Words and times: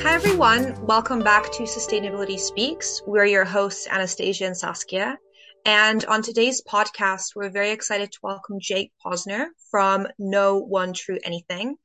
Hi, 0.00 0.14
everyone. 0.14 0.86
Welcome 0.86 1.22
back 1.22 1.52
to 1.52 1.64
Sustainability 1.64 2.38
Speaks. 2.38 3.02
We're 3.06 3.26
your 3.26 3.44
hosts, 3.44 3.86
Anastasia 3.86 4.46
and 4.46 4.56
Saskia. 4.56 5.18
And 5.64 6.04
on 6.06 6.22
today's 6.22 6.62
podcast, 6.62 7.36
we're 7.36 7.50
very 7.50 7.72
excited 7.72 8.12
to 8.12 8.18
welcome 8.22 8.58
Jake 8.58 8.92
Posner 9.04 9.48
from 9.70 10.06
No 10.18 10.58
One 10.58 10.94
True 10.94 11.18
Anything. 11.22 11.76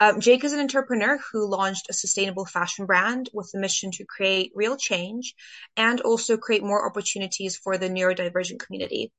Um, 0.00 0.20
Jake 0.20 0.44
is 0.44 0.52
an 0.52 0.60
entrepreneur 0.60 1.18
who 1.32 1.46
launched 1.46 1.90
a 1.90 1.92
sustainable 1.92 2.46
fashion 2.46 2.86
brand 2.86 3.28
with 3.34 3.50
the 3.52 3.58
mission 3.58 3.90
to 3.92 4.04
create 4.04 4.52
real 4.54 4.76
change 4.76 5.34
and 5.76 6.00
also 6.00 6.36
create 6.36 6.62
more 6.62 6.86
opportunities 6.86 7.56
for 7.56 7.76
the 7.76 7.90
neurodivergent 7.90 8.60
community. 8.60 9.12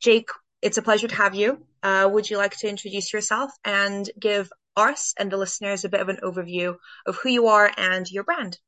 Jake, 0.00 0.30
it's 0.62 0.78
a 0.78 0.82
pleasure 0.82 1.08
to 1.08 1.14
have 1.14 1.34
you. 1.34 1.64
Uh, 1.82 2.08
would 2.12 2.28
you 2.28 2.36
like 2.36 2.56
to 2.58 2.68
introduce 2.68 3.12
yourself 3.12 3.50
and 3.64 4.10
give 4.18 4.50
us 4.76 5.14
and 5.18 5.30
the 5.30 5.36
listeners 5.36 5.84
a 5.84 5.88
bit 5.88 6.00
of 6.00 6.08
an 6.08 6.18
overview 6.22 6.76
of 7.06 7.16
who 7.16 7.28
you 7.28 7.48
are 7.48 7.70
and 7.76 8.10
your 8.10 8.24
brand. 8.24 8.58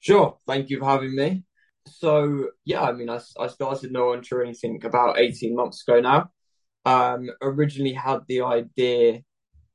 Sure. 0.00 0.38
Thank 0.46 0.70
you 0.70 0.78
for 0.78 0.86
having 0.86 1.14
me. 1.14 1.44
So, 1.86 2.50
yeah, 2.64 2.82
I 2.82 2.92
mean, 2.92 3.10
I, 3.10 3.20
I 3.38 3.48
started 3.48 3.92
No 3.92 4.06
One 4.06 4.22
Anything 4.32 4.84
about 4.84 5.18
18 5.18 5.54
months 5.54 5.82
ago 5.86 6.00
now. 6.00 6.30
Um, 6.84 7.30
originally 7.40 7.92
had 7.92 8.20
the 8.28 8.42
idea 8.42 9.20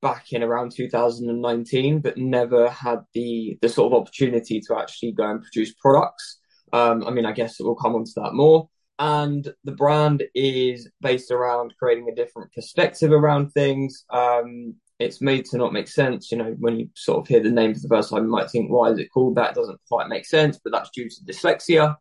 back 0.01 0.31
in 0.31 0.43
around 0.43 0.73
2019, 0.75 2.01
but 2.01 2.17
never 2.17 2.69
had 2.69 2.99
the 3.13 3.57
the 3.61 3.69
sort 3.69 3.93
of 3.93 4.01
opportunity 4.01 4.61
to 4.67 4.77
actually 4.77 5.13
go 5.13 5.29
and 5.29 5.41
produce 5.41 5.73
products. 5.73 6.39
Um, 6.73 7.05
I 7.07 7.11
mean, 7.11 7.25
I 7.25 7.31
guess 7.31 7.57
we'll 7.59 7.75
come 7.75 7.95
on 7.95 8.03
to 8.03 8.11
that 8.17 8.33
more. 8.33 8.69
And 8.99 9.47
the 9.63 9.73
brand 9.73 10.23
is 10.33 10.89
based 11.01 11.31
around 11.31 11.73
creating 11.77 12.09
a 12.09 12.15
different 12.15 12.51
perspective 12.53 13.11
around 13.11 13.51
things, 13.51 14.05
um, 14.09 14.75
it's 14.99 15.21
made 15.21 15.45
to 15.45 15.57
not 15.57 15.73
make 15.73 15.87
sense. 15.87 16.31
You 16.31 16.39
know, 16.39 16.55
when 16.59 16.79
you 16.79 16.89
sort 16.95 17.19
of 17.19 17.27
hear 17.27 17.39
the 17.41 17.51
name 17.51 17.73
for 17.75 17.81
the 17.81 17.87
first 17.87 18.09
time, 18.09 18.23
you 18.23 18.29
might 18.29 18.49
think, 18.49 18.71
why 18.71 18.89
is 18.89 18.99
it 18.99 19.11
called 19.13 19.35
that? 19.35 19.51
It 19.51 19.55
doesn't 19.55 19.79
quite 19.87 20.07
make 20.09 20.25
sense, 20.25 20.59
but 20.63 20.73
that's 20.73 20.89
due 20.89 21.09
to 21.09 21.25
dyslexia. 21.25 21.95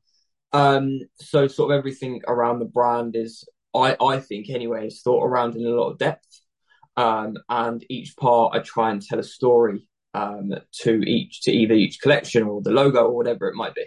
Um, 0.52 1.00
so 1.16 1.48
sort 1.48 1.70
of 1.70 1.78
everything 1.78 2.22
around 2.26 2.60
the 2.60 2.64
brand 2.64 3.14
is, 3.14 3.46
I, 3.74 3.96
I 4.00 4.20
think 4.20 4.48
anyway, 4.48 4.86
is 4.86 5.02
thought 5.02 5.24
around 5.24 5.56
in 5.56 5.66
a 5.66 5.70
lot 5.70 5.90
of 5.90 5.98
depth. 5.98 6.40
Um, 6.96 7.36
and 7.50 7.84
each 7.90 8.16
part 8.16 8.56
I 8.56 8.60
try 8.60 8.90
and 8.90 9.02
tell 9.02 9.18
a 9.18 9.22
story 9.22 9.86
um, 10.14 10.54
to 10.80 11.02
each, 11.02 11.42
to 11.42 11.52
either 11.52 11.74
each 11.74 12.00
collection 12.00 12.44
or 12.44 12.62
the 12.62 12.70
logo 12.70 13.04
or 13.04 13.14
whatever 13.14 13.48
it 13.48 13.54
might 13.54 13.74
be. 13.74 13.84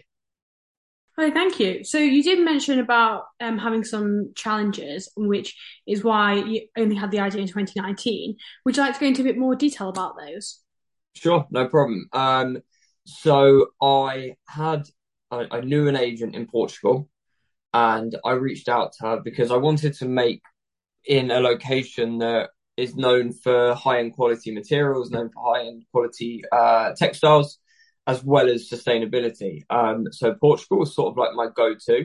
Hi, 1.20 1.30
thank 1.32 1.60
you. 1.60 1.84
So 1.84 1.98
you 1.98 2.24
did 2.24 2.40
mention 2.40 2.80
about 2.80 3.26
um, 3.42 3.58
having 3.58 3.84
some 3.84 4.32
challenges, 4.38 5.12
which 5.18 5.54
is 5.86 6.02
why 6.02 6.36
you 6.36 6.62
only 6.78 6.96
had 6.96 7.12
the 7.12 7.20
idea 7.20 7.42
in 7.42 7.48
2019. 7.48 8.38
Would 8.64 8.78
you 8.78 8.84
like 8.84 8.94
to 8.94 9.00
go 9.02 9.08
into 9.08 9.24
a 9.24 9.26
bit 9.26 9.38
more 9.38 9.54
detail 9.54 9.90
about 9.90 10.14
those? 10.18 10.62
Sure, 11.16 11.46
no 11.52 11.68
problem. 11.68 12.08
Um, 12.14 12.60
so 13.04 13.68
I 13.82 14.36
had, 14.48 14.84
I, 15.30 15.46
I 15.52 15.60
knew 15.60 15.90
an 15.90 15.98
agent 15.98 16.36
in 16.36 16.48
Portugal, 16.48 17.10
and 17.74 18.16
I 18.24 18.32
reached 18.32 18.70
out 18.70 18.94
to 18.94 19.08
her 19.08 19.22
because 19.22 19.52
I 19.52 19.58
wanted 19.58 19.96
to 19.96 20.06
make 20.06 20.42
in 21.06 21.32
a 21.32 21.42
location 21.42 22.20
that 22.20 22.52
is 22.78 22.96
known 22.96 23.34
for 23.34 23.74
high 23.74 24.00
end 24.00 24.14
quality 24.14 24.54
materials, 24.54 25.12
known 25.12 25.32
for 25.34 25.54
high 25.54 25.68
end 25.68 25.84
quality 25.92 26.44
uh, 26.54 26.94
textiles 26.96 27.60
as 28.12 28.24
well 28.24 28.48
as 28.50 28.70
sustainability. 28.76 29.54
Um, 29.80 29.98
so 30.20 30.34
Portugal 30.48 30.80
was 30.80 30.96
sort 30.96 31.10
of 31.12 31.18
like 31.22 31.34
my 31.42 31.48
go-to. 31.62 32.00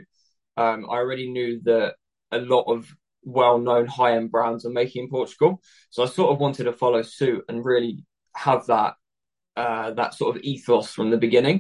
Um, 0.57 0.81
I 0.93 0.97
already 1.03 1.29
knew 1.37 1.53
that 1.71 1.95
a 2.31 2.41
lot 2.55 2.67
of 2.75 2.79
well-known 3.23 3.87
high-end 3.87 4.31
brands 4.31 4.67
are 4.67 4.81
making 4.81 5.05
in 5.05 5.11
Portugal, 5.19 5.53
so 5.91 5.99
I 6.03 6.07
sort 6.07 6.31
of 6.33 6.41
wanted 6.45 6.65
to 6.65 6.73
follow 6.73 7.03
suit 7.03 7.43
and 7.49 7.65
really 7.65 8.05
have 8.49 8.63
that 8.67 8.93
uh, 9.57 9.89
that 10.01 10.15
sort 10.15 10.31
of 10.37 10.43
ethos 10.43 10.89
from 10.97 11.11
the 11.11 11.25
beginning. 11.27 11.59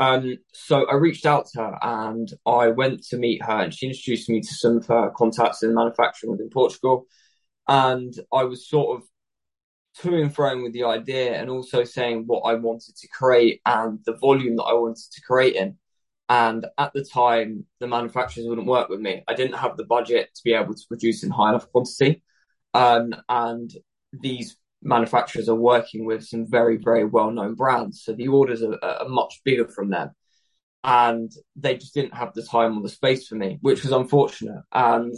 Um, 0.00 0.38
so 0.54 0.86
I 0.92 0.94
reached 0.94 1.26
out 1.26 1.44
to 1.46 1.58
her 1.62 1.78
and 1.82 2.28
I 2.46 2.64
went 2.68 3.04
to 3.08 3.16
meet 3.16 3.40
her, 3.48 3.58
and 3.62 3.74
she 3.74 3.86
introduced 3.88 4.28
me 4.28 4.40
to 4.40 4.54
some 4.62 4.78
of 4.78 4.86
her 4.86 5.10
contacts 5.20 5.62
in 5.62 5.74
manufacturing 5.74 6.32
within 6.32 6.50
Portugal. 6.50 6.96
And 7.66 8.12
I 8.40 8.44
was 8.44 8.68
sort 8.68 8.88
of 8.96 9.06
to 10.02 10.14
and 10.14 10.34
fro 10.34 10.62
with 10.62 10.72
the 10.72 10.84
idea 10.84 11.34
and 11.34 11.50
also 11.50 11.84
saying 11.84 12.24
what 12.26 12.40
I 12.40 12.54
wanted 12.54 12.96
to 12.96 13.08
create 13.08 13.60
and 13.66 13.98
the 14.04 14.16
volume 14.16 14.56
that 14.56 14.64
I 14.64 14.74
wanted 14.74 15.04
to 15.12 15.20
create 15.22 15.56
in. 15.56 15.76
And 16.28 16.66
at 16.76 16.92
the 16.92 17.04
time, 17.04 17.64
the 17.80 17.86
manufacturers 17.86 18.46
wouldn't 18.46 18.66
work 18.66 18.88
with 18.90 19.00
me. 19.00 19.24
I 19.26 19.34
didn't 19.34 19.56
have 19.56 19.76
the 19.76 19.84
budget 19.84 20.30
to 20.34 20.42
be 20.44 20.52
able 20.52 20.74
to 20.74 20.86
produce 20.86 21.22
in 21.24 21.30
high 21.30 21.50
enough 21.50 21.70
quantity. 21.72 22.22
Um, 22.74 23.14
and 23.28 23.72
these 24.12 24.56
manufacturers 24.82 25.48
are 25.48 25.54
working 25.54 26.04
with 26.04 26.24
some 26.24 26.46
very, 26.46 26.76
very 26.76 27.04
well 27.04 27.30
known 27.30 27.54
brands. 27.54 28.02
So 28.04 28.12
the 28.12 28.28
orders 28.28 28.62
are, 28.62 28.78
are 28.82 29.08
much 29.08 29.40
bigger 29.44 29.68
from 29.68 29.90
them. 29.90 30.10
And 30.84 31.32
they 31.56 31.76
just 31.76 31.94
didn't 31.94 32.14
have 32.14 32.34
the 32.34 32.42
time 32.42 32.76
or 32.76 32.82
the 32.82 32.88
space 32.88 33.26
for 33.26 33.34
me, 33.34 33.58
which 33.62 33.82
was 33.82 33.92
unfortunate. 33.92 34.62
And 34.72 35.14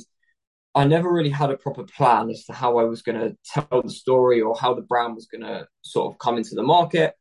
I 0.74 0.84
never 0.84 1.12
really 1.12 1.30
had 1.30 1.50
a 1.50 1.56
proper 1.56 1.84
plan 1.84 2.30
as 2.30 2.44
to 2.44 2.52
how 2.52 2.78
I 2.78 2.84
was 2.84 3.02
going 3.02 3.18
to 3.18 3.36
tell 3.44 3.82
the 3.82 3.90
story 3.90 4.40
or 4.40 4.56
how 4.56 4.74
the 4.74 4.82
brand 4.82 5.14
was 5.16 5.26
going 5.26 5.42
to 5.42 5.66
sort 5.82 6.12
of 6.12 6.18
come 6.18 6.36
into 6.36 6.54
the 6.54 6.62
market. 6.62 7.14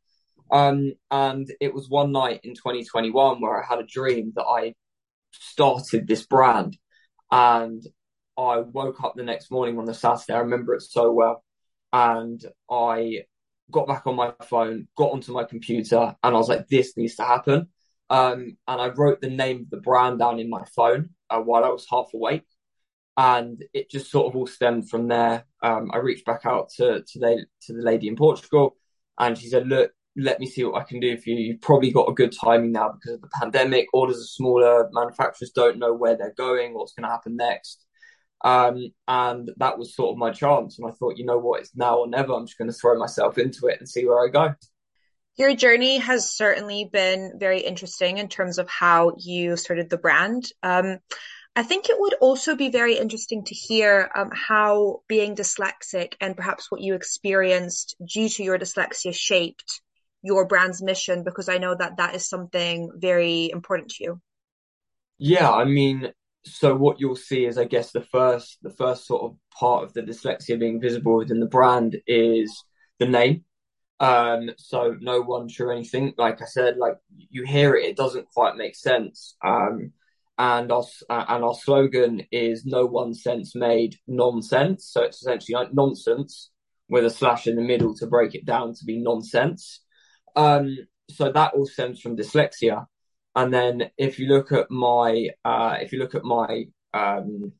Um, 0.52 0.92
and 1.10 1.48
it 1.60 1.74
was 1.74 1.88
one 1.88 2.12
night 2.12 2.40
in 2.44 2.54
2021 2.54 3.40
where 3.40 3.60
I 3.60 3.66
had 3.66 3.80
a 3.80 3.86
dream 3.86 4.32
that 4.36 4.44
I 4.44 4.74
started 5.32 6.06
this 6.06 6.24
brand. 6.24 6.76
And 7.32 7.82
I 8.36 8.58
woke 8.58 9.02
up 9.02 9.14
the 9.16 9.24
next 9.24 9.50
morning 9.50 9.78
on 9.78 9.84
the 9.84 9.94
Saturday. 9.94 10.34
I 10.34 10.40
remember 10.40 10.74
it 10.74 10.82
so 10.82 11.12
well. 11.12 11.44
And 11.92 12.40
I 12.70 13.24
got 13.70 13.88
back 13.88 14.06
on 14.06 14.16
my 14.16 14.32
phone, 14.48 14.86
got 14.96 15.12
onto 15.12 15.32
my 15.32 15.44
computer, 15.44 16.14
and 16.22 16.34
I 16.34 16.38
was 16.38 16.48
like, 16.48 16.68
this 16.68 16.96
needs 16.96 17.16
to 17.16 17.24
happen. 17.24 17.68
Um, 18.10 18.56
and 18.66 18.80
I 18.80 18.88
wrote 18.88 19.20
the 19.20 19.30
name 19.30 19.62
of 19.62 19.70
the 19.70 19.76
brand 19.76 20.18
down 20.20 20.40
in 20.40 20.50
my 20.50 20.64
phone 20.74 21.10
uh, 21.30 21.40
while 21.40 21.64
I 21.64 21.68
was 21.68 21.86
half 21.88 22.06
awake 22.14 22.44
and 23.16 23.62
it 23.74 23.90
just 23.90 24.10
sort 24.10 24.28
of 24.28 24.36
all 24.36 24.46
stemmed 24.46 24.88
from 24.88 25.08
there. 25.08 25.44
Um, 25.62 25.90
I 25.92 25.98
reached 25.98 26.24
back 26.24 26.42
out 26.44 26.70
to 26.76 27.02
to 27.02 27.18
the 27.18 27.46
to 27.62 27.72
the 27.72 27.82
lady 27.82 28.08
in 28.08 28.16
Portugal, 28.16 28.76
and 29.18 29.36
she 29.36 29.48
said, 29.48 29.66
"Look, 29.66 29.92
let 30.16 30.40
me 30.40 30.46
see 30.46 30.64
what 30.64 30.80
I 30.80 30.84
can 30.84 31.00
do 31.00 31.16
for 31.16 31.30
you. 31.30 31.36
You've 31.36 31.60
probably 31.60 31.92
got 31.92 32.08
a 32.08 32.14
good 32.14 32.32
timing 32.32 32.72
now 32.72 32.92
because 32.92 33.14
of 33.14 33.20
the 33.22 33.30
pandemic. 33.40 33.88
Orders 33.92 34.18
are 34.18 34.24
smaller. 34.24 34.88
Manufacturers 34.92 35.50
don't 35.50 35.78
know 35.78 35.92
where 35.92 36.16
they're 36.16 36.34
going, 36.36 36.74
what's 36.74 36.92
going 36.92 37.04
to 37.04 37.10
happen 37.10 37.36
next." 37.36 37.84
Um, 38.42 38.92
and 39.06 39.50
that 39.58 39.78
was 39.78 39.94
sort 39.94 40.12
of 40.12 40.18
my 40.18 40.30
chance. 40.30 40.78
And 40.78 40.88
I 40.88 40.94
thought, 40.94 41.18
you 41.18 41.26
know 41.26 41.38
what, 41.38 41.60
it's 41.60 41.76
now 41.76 41.98
or 41.98 42.08
never. 42.08 42.32
I'm 42.32 42.46
just 42.46 42.58
going 42.58 42.70
to 42.70 42.76
throw 42.76 42.98
myself 42.98 43.38
into 43.38 43.66
it 43.66 43.78
and 43.78 43.88
see 43.88 44.06
where 44.06 44.24
I 44.24 44.30
go. 44.30 44.54
Your 45.36 45.54
journey 45.54 45.98
has 45.98 46.30
certainly 46.30 46.88
been 46.90 47.34
very 47.38 47.60
interesting 47.60 48.18
in 48.18 48.28
terms 48.28 48.58
of 48.58 48.68
how 48.68 49.12
you 49.18 49.56
started 49.56 49.88
the 49.88 49.98
brand. 49.98 50.50
Um, 50.62 50.98
I 51.56 51.62
think 51.64 51.88
it 51.88 51.96
would 51.98 52.14
also 52.20 52.54
be 52.54 52.70
very 52.70 52.96
interesting 52.96 53.44
to 53.44 53.54
hear 53.54 54.10
um, 54.14 54.30
how 54.32 55.02
being 55.08 55.34
dyslexic 55.34 56.14
and 56.20 56.36
perhaps 56.36 56.70
what 56.70 56.80
you 56.80 56.94
experienced 56.94 57.96
due 58.06 58.28
to 58.28 58.42
your 58.42 58.58
dyslexia 58.58 59.14
shaped 59.14 59.82
your 60.22 60.46
brand's 60.46 60.82
mission, 60.82 61.24
because 61.24 61.48
I 61.48 61.58
know 61.58 61.74
that 61.74 61.96
that 61.96 62.14
is 62.14 62.28
something 62.28 62.90
very 62.94 63.50
important 63.50 63.90
to 63.92 64.04
you. 64.04 64.20
Yeah, 65.18 65.50
I 65.50 65.64
mean, 65.64 66.12
so 66.44 66.74
what 66.76 67.00
you'll 67.00 67.16
see 67.16 67.44
is, 67.44 67.58
I 67.58 67.64
guess, 67.64 67.90
the 67.90 68.02
first 68.02 68.58
the 68.62 68.70
first 68.70 69.06
sort 69.06 69.22
of 69.22 69.36
part 69.58 69.84
of 69.84 69.92
the 69.92 70.02
dyslexia 70.02 70.58
being 70.58 70.80
visible 70.80 71.16
within 71.16 71.40
the 71.40 71.46
brand 71.46 71.96
is 72.06 72.64
the 72.98 73.06
name. 73.06 73.44
Um, 73.98 74.50
so 74.56 74.96
no 74.98 75.20
one 75.20 75.48
sure 75.48 75.72
anything. 75.72 76.14
Like 76.16 76.40
I 76.40 76.46
said, 76.46 76.76
like 76.78 76.96
you 77.30 77.44
hear 77.44 77.74
it, 77.74 77.86
it 77.86 77.96
doesn't 77.96 78.28
quite 78.32 78.56
make 78.56 78.76
sense. 78.76 79.36
Um, 79.44 79.92
and 80.40 80.72
our 80.72 80.84
uh, 81.10 81.24
and 81.28 81.44
our 81.44 81.54
slogan 81.54 82.22
is 82.32 82.64
"No 82.64 82.86
one 82.86 83.12
sense 83.12 83.54
made 83.54 83.96
nonsense." 84.08 84.88
So 84.90 85.02
it's 85.02 85.20
essentially 85.20 85.54
like 85.54 85.74
nonsense 85.74 86.50
with 86.88 87.04
a 87.04 87.10
slash 87.10 87.46
in 87.46 87.56
the 87.56 87.62
middle 87.62 87.94
to 87.96 88.06
break 88.06 88.34
it 88.34 88.46
down 88.46 88.72
to 88.74 88.84
be 88.86 88.98
nonsense. 88.98 89.80
Um, 90.34 90.78
so 91.10 91.30
that 91.30 91.52
all 91.54 91.66
stems 91.66 92.00
from 92.00 92.16
dyslexia. 92.16 92.86
And 93.36 93.52
then 93.52 93.90
if 93.98 94.18
you 94.18 94.28
look 94.28 94.50
at 94.50 94.70
my 94.70 95.28
uh, 95.44 95.76
if 95.80 95.92
you 95.92 95.98
look 95.98 96.14
at 96.14 96.24
my 96.24 96.64
um, 96.94 97.52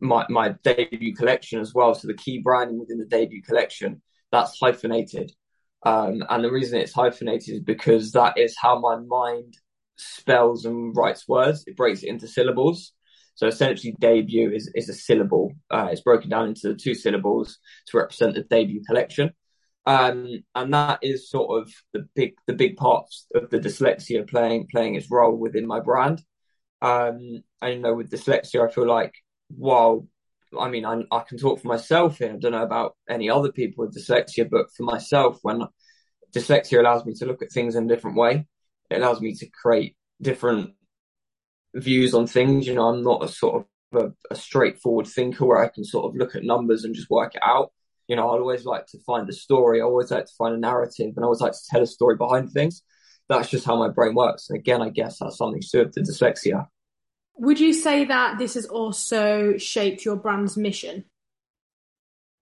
my 0.00 0.24
my 0.28 0.54
debut 0.62 1.16
collection 1.16 1.60
as 1.60 1.74
well, 1.74 1.92
so 1.92 2.06
the 2.06 2.14
key 2.14 2.38
branding 2.38 2.78
within 2.78 2.98
the 2.98 3.04
debut 3.06 3.42
collection 3.42 4.00
that's 4.30 4.58
hyphenated. 4.60 5.32
Um, 5.84 6.22
and 6.30 6.44
the 6.44 6.52
reason 6.52 6.78
it's 6.78 6.92
hyphenated 6.92 7.56
is 7.56 7.60
because 7.60 8.12
that 8.12 8.38
is 8.38 8.56
how 8.56 8.78
my 8.78 8.96
mind 8.96 9.56
spells 9.96 10.64
and 10.64 10.96
writes 10.96 11.28
words. 11.28 11.64
It 11.66 11.76
breaks 11.76 12.02
it 12.02 12.08
into 12.08 12.28
syllables. 12.28 12.92
So 13.34 13.46
essentially, 13.46 13.94
debut 13.98 14.52
is, 14.52 14.70
is 14.74 14.88
a 14.88 14.94
syllable. 14.94 15.52
Uh, 15.70 15.88
it's 15.90 16.02
broken 16.02 16.30
down 16.30 16.48
into 16.48 16.74
two 16.74 16.94
syllables 16.94 17.58
to 17.88 17.98
represent 17.98 18.34
the 18.34 18.42
debut 18.42 18.82
collection. 18.86 19.32
Um, 19.84 20.44
and 20.54 20.74
that 20.74 21.00
is 21.02 21.28
sort 21.28 21.60
of 21.60 21.72
the 21.92 22.06
big 22.14 22.34
the 22.46 22.52
big 22.52 22.76
parts 22.76 23.26
of 23.34 23.50
the 23.50 23.58
dyslexia 23.58 24.28
playing 24.28 24.68
playing 24.70 24.94
its 24.94 25.10
role 25.10 25.36
within 25.36 25.66
my 25.66 25.80
brand. 25.80 26.22
Um, 26.80 27.42
and 27.60 27.74
you 27.74 27.78
know, 27.80 27.94
with 27.94 28.10
dyslexia, 28.10 28.68
I 28.68 28.72
feel 28.72 28.86
like 28.86 29.12
while 29.48 30.06
I 30.58 30.68
mean, 30.68 30.84
I, 30.84 31.02
I 31.10 31.20
can 31.20 31.38
talk 31.38 31.60
for 31.60 31.68
myself 31.68 32.18
here. 32.18 32.32
I 32.32 32.36
don't 32.36 32.52
know 32.52 32.62
about 32.62 32.96
any 33.08 33.30
other 33.30 33.50
people 33.50 33.84
with 33.84 33.96
dyslexia, 33.96 34.48
but 34.48 34.66
for 34.76 34.82
myself, 34.82 35.38
when 35.42 35.62
dyslexia 36.34 36.78
allows 36.78 37.04
me 37.04 37.14
to 37.14 37.26
look 37.26 37.42
at 37.42 37.50
things 37.52 37.74
in 37.74 37.84
a 37.84 37.88
different 37.88 38.16
way, 38.16 38.46
it 38.92 39.00
allows 39.00 39.20
me 39.20 39.34
to 39.34 39.46
create 39.48 39.96
different 40.20 40.74
views 41.74 42.14
on 42.14 42.26
things. 42.26 42.66
You 42.66 42.74
know, 42.74 42.88
I'm 42.88 43.02
not 43.02 43.24
a 43.24 43.28
sort 43.28 43.66
of 43.92 44.04
a, 44.04 44.12
a 44.30 44.36
straightforward 44.36 45.06
thinker 45.06 45.44
where 45.46 45.62
I 45.62 45.68
can 45.68 45.84
sort 45.84 46.06
of 46.06 46.16
look 46.16 46.34
at 46.34 46.44
numbers 46.44 46.84
and 46.84 46.94
just 46.94 47.10
work 47.10 47.34
it 47.34 47.42
out. 47.42 47.72
You 48.08 48.16
know, 48.16 48.28
I 48.28 48.38
always 48.38 48.64
like 48.64 48.86
to 48.88 48.98
find 49.06 49.28
a 49.28 49.32
story. 49.32 49.80
I 49.80 49.84
always 49.84 50.10
like 50.10 50.26
to 50.26 50.32
find 50.36 50.54
a 50.54 50.58
narrative, 50.58 51.12
and 51.14 51.20
I 51.20 51.24
always 51.24 51.40
like 51.40 51.52
to 51.52 51.66
tell 51.70 51.82
a 51.82 51.86
story 51.86 52.16
behind 52.16 52.50
things. 52.50 52.82
That's 53.28 53.48
just 53.48 53.64
how 53.64 53.76
my 53.76 53.88
brain 53.88 54.14
works. 54.14 54.50
And 54.50 54.58
again, 54.58 54.82
I 54.82 54.90
guess 54.90 55.18
that's 55.18 55.38
something 55.38 55.60
to 55.60 55.68
do 55.72 55.78
with 55.84 55.94
the 55.94 56.00
dyslexia. 56.02 56.66
Would 57.36 57.60
you 57.60 57.72
say 57.72 58.04
that 58.04 58.38
this 58.38 58.54
has 58.54 58.66
also 58.66 59.56
shaped 59.56 60.04
your 60.04 60.16
brand's 60.16 60.56
mission? 60.56 61.04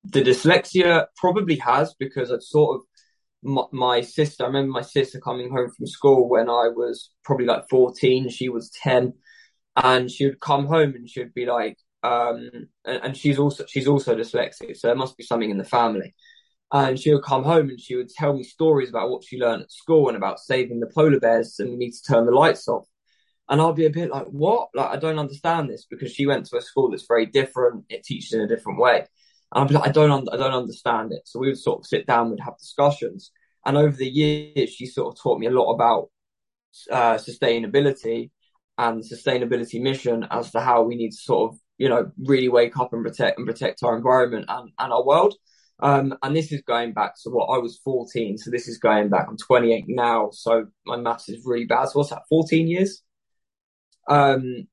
The 0.05 0.23
dyslexia 0.23 1.07
probably 1.17 1.57
has 1.57 1.95
because 1.95 2.31
it's 2.31 2.51
sort 2.51 2.77
of 2.77 2.87
my, 3.43 3.63
my, 3.73 4.01
sister. 4.01 4.45
I 4.45 4.47
remember 4.49 4.73
my 4.73 4.83
sister 4.83 5.21
coming 5.21 5.51
home 5.51 5.71
from 5.77 5.87
school 5.87 6.29
when 6.29 6.49
I 6.49 6.69
was 6.69 7.11
probably 7.25 7.47
like 7.47 7.69
14, 7.69 8.29
she 8.29 8.49
was 8.49 8.71
10, 8.83 9.15
and 9.77 10.11
she 10.11 10.27
would 10.27 10.41
come 10.41 10.67
home 10.67 10.95
and 10.95 11.09
she 11.09 11.21
would 11.21 11.35
be 11.35 11.47
like, 11.47 11.79
um, 12.03 12.51
and, 12.85 13.03
and 13.05 13.17
she's 13.17 13.39
also 13.39 13.65
she's 13.67 13.87
also 13.87 14.17
dyslexic, 14.17 14.77
so 14.77 14.89
there 14.89 14.97
must 14.97 15.17
be 15.17 15.25
something 15.25 15.51
in 15.51 15.59
the 15.59 15.65
family. 15.65 16.15
And 16.73 16.99
she 16.99 17.13
would 17.13 17.25
come 17.25 17.43
home 17.43 17.69
and 17.69 17.81
she 17.81 17.97
would 17.97 18.11
tell 18.11 18.33
me 18.33 18.45
stories 18.45 18.91
about 18.91 19.11
what 19.11 19.25
she 19.25 19.39
learned 19.39 19.63
at 19.63 19.73
school 19.73 20.09
and 20.09 20.17
about 20.17 20.39
saving 20.39 20.79
the 20.79 20.87
polar 20.87 21.19
bears 21.19 21.59
and 21.59 21.71
we 21.71 21.77
need 21.77 21.91
to 21.93 22.03
turn 22.03 22.27
the 22.27 22.33
lights 22.33 22.69
off. 22.69 22.87
And 23.49 23.61
I'll 23.61 23.73
be 23.73 23.87
a 23.87 23.91
bit 23.91 24.11
like, 24.11 24.27
what? 24.27 24.69
Like, 24.73 24.91
I 24.91 24.97
don't 24.97 25.19
understand 25.19 25.69
this 25.69 25.85
because 25.91 26.13
she 26.13 26.27
went 26.27 26.47
to 26.47 26.57
a 26.57 26.63
school 26.63 26.89
that's 26.91 27.09
very 27.09 27.27
different. 27.27 27.87
It 27.89 28.05
teaches 28.05 28.33
in 28.33 28.41
a 28.41 28.47
different 28.47 28.79
way. 28.79 29.07
And 29.53 29.63
I'll 29.63 29.69
be 29.69 29.75
like, 29.75 29.89
I 29.89 29.93
don't, 29.93 30.11
un- 30.11 30.29
I 30.33 30.37
don't 30.37 30.53
understand 30.53 31.13
it. 31.13 31.23
So 31.25 31.41
we 31.41 31.49
would 31.49 31.59
sort 31.59 31.81
of 31.81 31.87
sit 31.87 32.07
down, 32.07 32.31
we'd 32.31 32.41
have 32.41 32.59
discussions. 32.59 33.33
And 33.67 33.77
over 33.77 33.97
the 33.97 34.09
years, 34.09 34.71
she 34.71 34.87
sort 34.87 35.13
of 35.13 35.21
taught 35.21 35.39
me 35.39 35.47
a 35.47 35.51
lot 35.51 35.73
about 35.73 36.11
uh, 36.91 37.15
sustainability 37.15 38.31
and 38.79 39.03
sustainability 39.03 39.81
mission 39.81 40.27
as 40.31 40.51
to 40.53 40.61
how 40.61 40.83
we 40.83 40.97
need 40.97 41.11
to 41.11 41.17
sort 41.17 41.51
of, 41.51 41.59
you 41.79 41.89
know, 41.89 42.11
really 42.25 42.49
wake 42.49 42.79
up 42.79 42.93
and 42.93 43.05
protect 43.05 43.39
and 43.39 43.47
protect 43.47 43.83
our 43.83 43.97
environment 43.97 44.47
and, 44.49 44.71
and 44.79 44.93
our 44.93 45.05
world. 45.05 45.35
Um, 45.83 46.15
and 46.23 46.37
this 46.37 46.53
is 46.53 46.63
going 46.63 46.93
back 46.93 47.15
to 47.23 47.31
what 47.31 47.47
I 47.47 47.59
was 47.59 47.81
14. 47.85 48.39
So 48.39 48.51
this 48.51 48.69
is 48.69 48.79
going 48.79 49.09
back. 49.09 49.27
I'm 49.29 49.37
28 49.37 49.85
now. 49.89 50.31
So 50.33 50.67
my 50.87 50.97
maths 50.97 51.29
is 51.29 51.43
really 51.45 51.65
bad. 51.65 51.89
So 51.89 51.99
what's 51.99 52.11
that? 52.11 52.23
14 52.29 52.69
years? 52.69 53.03
Um, 54.09 54.67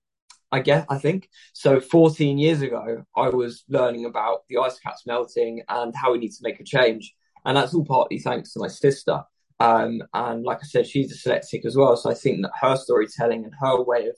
I 0.51 0.59
guess 0.59 0.85
I 0.89 0.97
think 0.97 1.29
so. 1.53 1.79
14 1.79 2.37
years 2.37 2.61
ago, 2.61 3.03
I 3.15 3.29
was 3.29 3.63
learning 3.67 4.05
about 4.05 4.43
the 4.47 4.57
ice 4.57 4.79
caps 4.79 5.03
melting 5.05 5.61
and 5.67 5.93
how 5.95 6.13
we 6.13 6.19
need 6.19 6.31
to 6.31 6.41
make 6.41 6.59
a 6.59 6.63
change, 6.63 7.13
and 7.45 7.57
that's 7.57 7.73
all 7.73 7.85
partly 7.85 8.19
thanks 8.19 8.53
to 8.53 8.59
my 8.59 8.67
sister. 8.67 9.23
Um, 9.59 10.03
and 10.13 10.43
like 10.43 10.59
I 10.59 10.67
said, 10.67 10.87
she's 10.87 11.11
dyslexic 11.11 11.65
as 11.65 11.75
well, 11.75 11.97
so 11.97 12.09
I 12.11 12.13
think 12.13 12.43
that 12.43 12.51
her 12.61 12.77
storytelling 12.77 13.43
and 13.43 13.53
her 13.59 13.83
way 13.83 14.07
of 14.07 14.15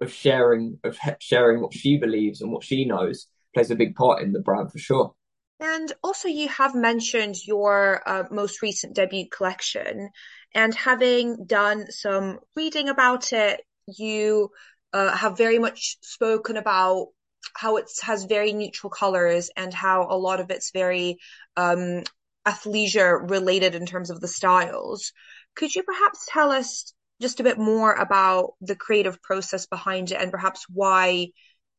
of 0.00 0.12
sharing 0.12 0.78
of 0.84 0.98
sharing 1.20 1.60
what 1.60 1.74
she 1.74 1.96
believes 1.96 2.40
and 2.40 2.52
what 2.52 2.64
she 2.64 2.84
knows 2.84 3.26
plays 3.54 3.70
a 3.70 3.76
big 3.76 3.94
part 3.94 4.22
in 4.22 4.32
the 4.32 4.40
brand 4.40 4.70
for 4.70 4.78
sure. 4.78 5.14
And 5.60 5.92
also, 6.04 6.28
you 6.28 6.48
have 6.48 6.74
mentioned 6.74 7.36
your 7.44 8.02
uh, 8.06 8.24
most 8.30 8.62
recent 8.62 8.94
debut 8.94 9.26
collection, 9.28 10.10
and 10.54 10.74
having 10.74 11.46
done 11.46 11.90
some 11.90 12.38
reading 12.54 12.88
about 12.88 13.32
it, 13.32 13.62
you 13.86 14.50
uh, 14.92 15.16
have 15.16 15.36
very 15.36 15.58
much 15.58 15.98
spoken 16.00 16.56
about 16.56 17.08
how 17.54 17.76
it 17.76 17.90
has 18.02 18.24
very 18.24 18.52
neutral 18.52 18.90
colors 18.90 19.50
and 19.56 19.72
how 19.72 20.06
a 20.10 20.16
lot 20.16 20.40
of 20.40 20.50
it's 20.50 20.70
very 20.70 21.18
um, 21.56 22.02
athleisure 22.46 23.30
related 23.30 23.74
in 23.74 23.86
terms 23.86 24.10
of 24.10 24.20
the 24.20 24.28
styles. 24.28 25.12
Could 25.54 25.74
you 25.74 25.82
perhaps 25.82 26.26
tell 26.28 26.50
us 26.50 26.92
just 27.20 27.40
a 27.40 27.44
bit 27.44 27.58
more 27.58 27.92
about 27.92 28.54
the 28.60 28.76
creative 28.76 29.20
process 29.22 29.66
behind 29.66 30.12
it 30.12 30.20
and 30.20 30.30
perhaps 30.30 30.66
why 30.68 31.28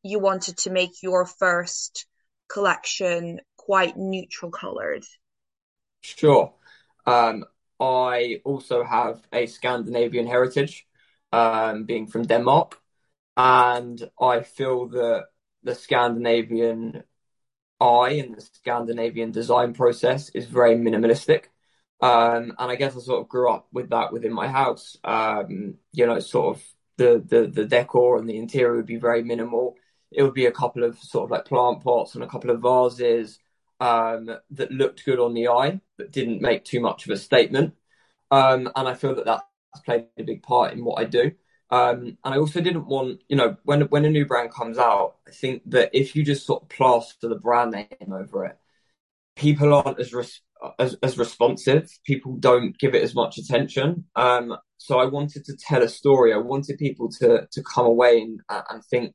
you 0.02 0.18
wanted 0.18 0.58
to 0.58 0.70
make 0.70 1.02
your 1.02 1.24
first 1.26 2.06
collection 2.48 3.40
quite 3.56 3.96
neutral 3.96 4.50
colored? 4.50 5.04
Sure. 6.02 6.52
Um, 7.06 7.44
I 7.78 8.40
also 8.44 8.84
have 8.84 9.22
a 9.32 9.46
Scandinavian 9.46 10.26
heritage 10.26 10.86
um, 11.32 11.84
being 11.84 12.06
from 12.06 12.26
Denmark. 12.26 12.80
And 13.40 14.10
I 14.20 14.42
feel 14.42 14.88
that 14.88 15.28
the 15.62 15.74
Scandinavian 15.74 17.04
eye 17.80 18.10
and 18.22 18.36
the 18.36 18.42
Scandinavian 18.42 19.30
design 19.30 19.72
process 19.72 20.28
is 20.34 20.44
very 20.44 20.76
minimalistic. 20.76 21.44
Um, 22.02 22.52
and 22.58 22.70
I 22.70 22.76
guess 22.76 22.94
I 22.94 23.00
sort 23.00 23.22
of 23.22 23.30
grew 23.30 23.50
up 23.50 23.66
with 23.72 23.88
that 23.90 24.12
within 24.12 24.34
my 24.34 24.46
house. 24.46 24.98
Um, 25.04 25.76
you 25.92 26.04
know, 26.04 26.20
sort 26.20 26.58
of 26.58 26.62
the, 26.98 27.24
the, 27.26 27.46
the 27.46 27.64
decor 27.64 28.18
and 28.18 28.28
the 28.28 28.36
interior 28.36 28.76
would 28.76 28.84
be 28.84 28.96
very 28.96 29.22
minimal. 29.24 29.76
It 30.12 30.22
would 30.22 30.34
be 30.34 30.44
a 30.44 30.52
couple 30.52 30.84
of 30.84 30.98
sort 30.98 31.24
of 31.24 31.30
like 31.30 31.46
plant 31.46 31.82
pots 31.82 32.14
and 32.14 32.22
a 32.22 32.28
couple 32.28 32.50
of 32.50 32.60
vases 32.60 33.38
um, 33.80 34.28
that 34.50 34.70
looked 34.70 35.06
good 35.06 35.18
on 35.18 35.32
the 35.32 35.48
eye, 35.48 35.80
but 35.96 36.12
didn't 36.12 36.42
make 36.42 36.66
too 36.66 36.80
much 36.80 37.06
of 37.06 37.12
a 37.12 37.16
statement. 37.16 37.72
Um, 38.30 38.70
and 38.76 38.86
I 38.86 38.92
feel 38.92 39.14
that 39.14 39.24
that 39.24 39.44
played 39.86 40.08
a 40.18 40.24
big 40.24 40.42
part 40.42 40.74
in 40.74 40.84
what 40.84 41.00
I 41.00 41.04
do. 41.04 41.32
Um, 41.70 42.18
and 42.24 42.34
I 42.34 42.38
also 42.38 42.60
didn't 42.60 42.86
want, 42.86 43.22
you 43.28 43.36
know, 43.36 43.56
when 43.64 43.82
when 43.82 44.04
a 44.04 44.10
new 44.10 44.26
brand 44.26 44.52
comes 44.52 44.78
out, 44.78 45.16
I 45.28 45.30
think 45.30 45.62
that 45.70 45.90
if 45.92 46.16
you 46.16 46.24
just 46.24 46.46
sort 46.46 46.62
of 46.62 46.68
plaster 46.68 47.28
the 47.28 47.36
brand 47.36 47.72
name 47.72 48.12
over 48.12 48.44
it, 48.46 48.58
people 49.36 49.72
aren't 49.72 50.00
as 50.00 50.12
res- 50.12 50.40
as, 50.78 50.96
as 51.02 51.16
responsive. 51.18 51.88
People 52.04 52.36
don't 52.36 52.78
give 52.78 52.94
it 52.94 53.02
as 53.02 53.14
much 53.14 53.38
attention. 53.38 54.04
Um, 54.16 54.56
so 54.78 54.98
I 54.98 55.06
wanted 55.06 55.44
to 55.46 55.56
tell 55.56 55.82
a 55.82 55.88
story. 55.88 56.32
I 56.32 56.38
wanted 56.38 56.78
people 56.78 57.08
to 57.20 57.46
to 57.50 57.62
come 57.62 57.86
away 57.86 58.20
and 58.20 58.40
and 58.48 58.84
think, 58.84 59.14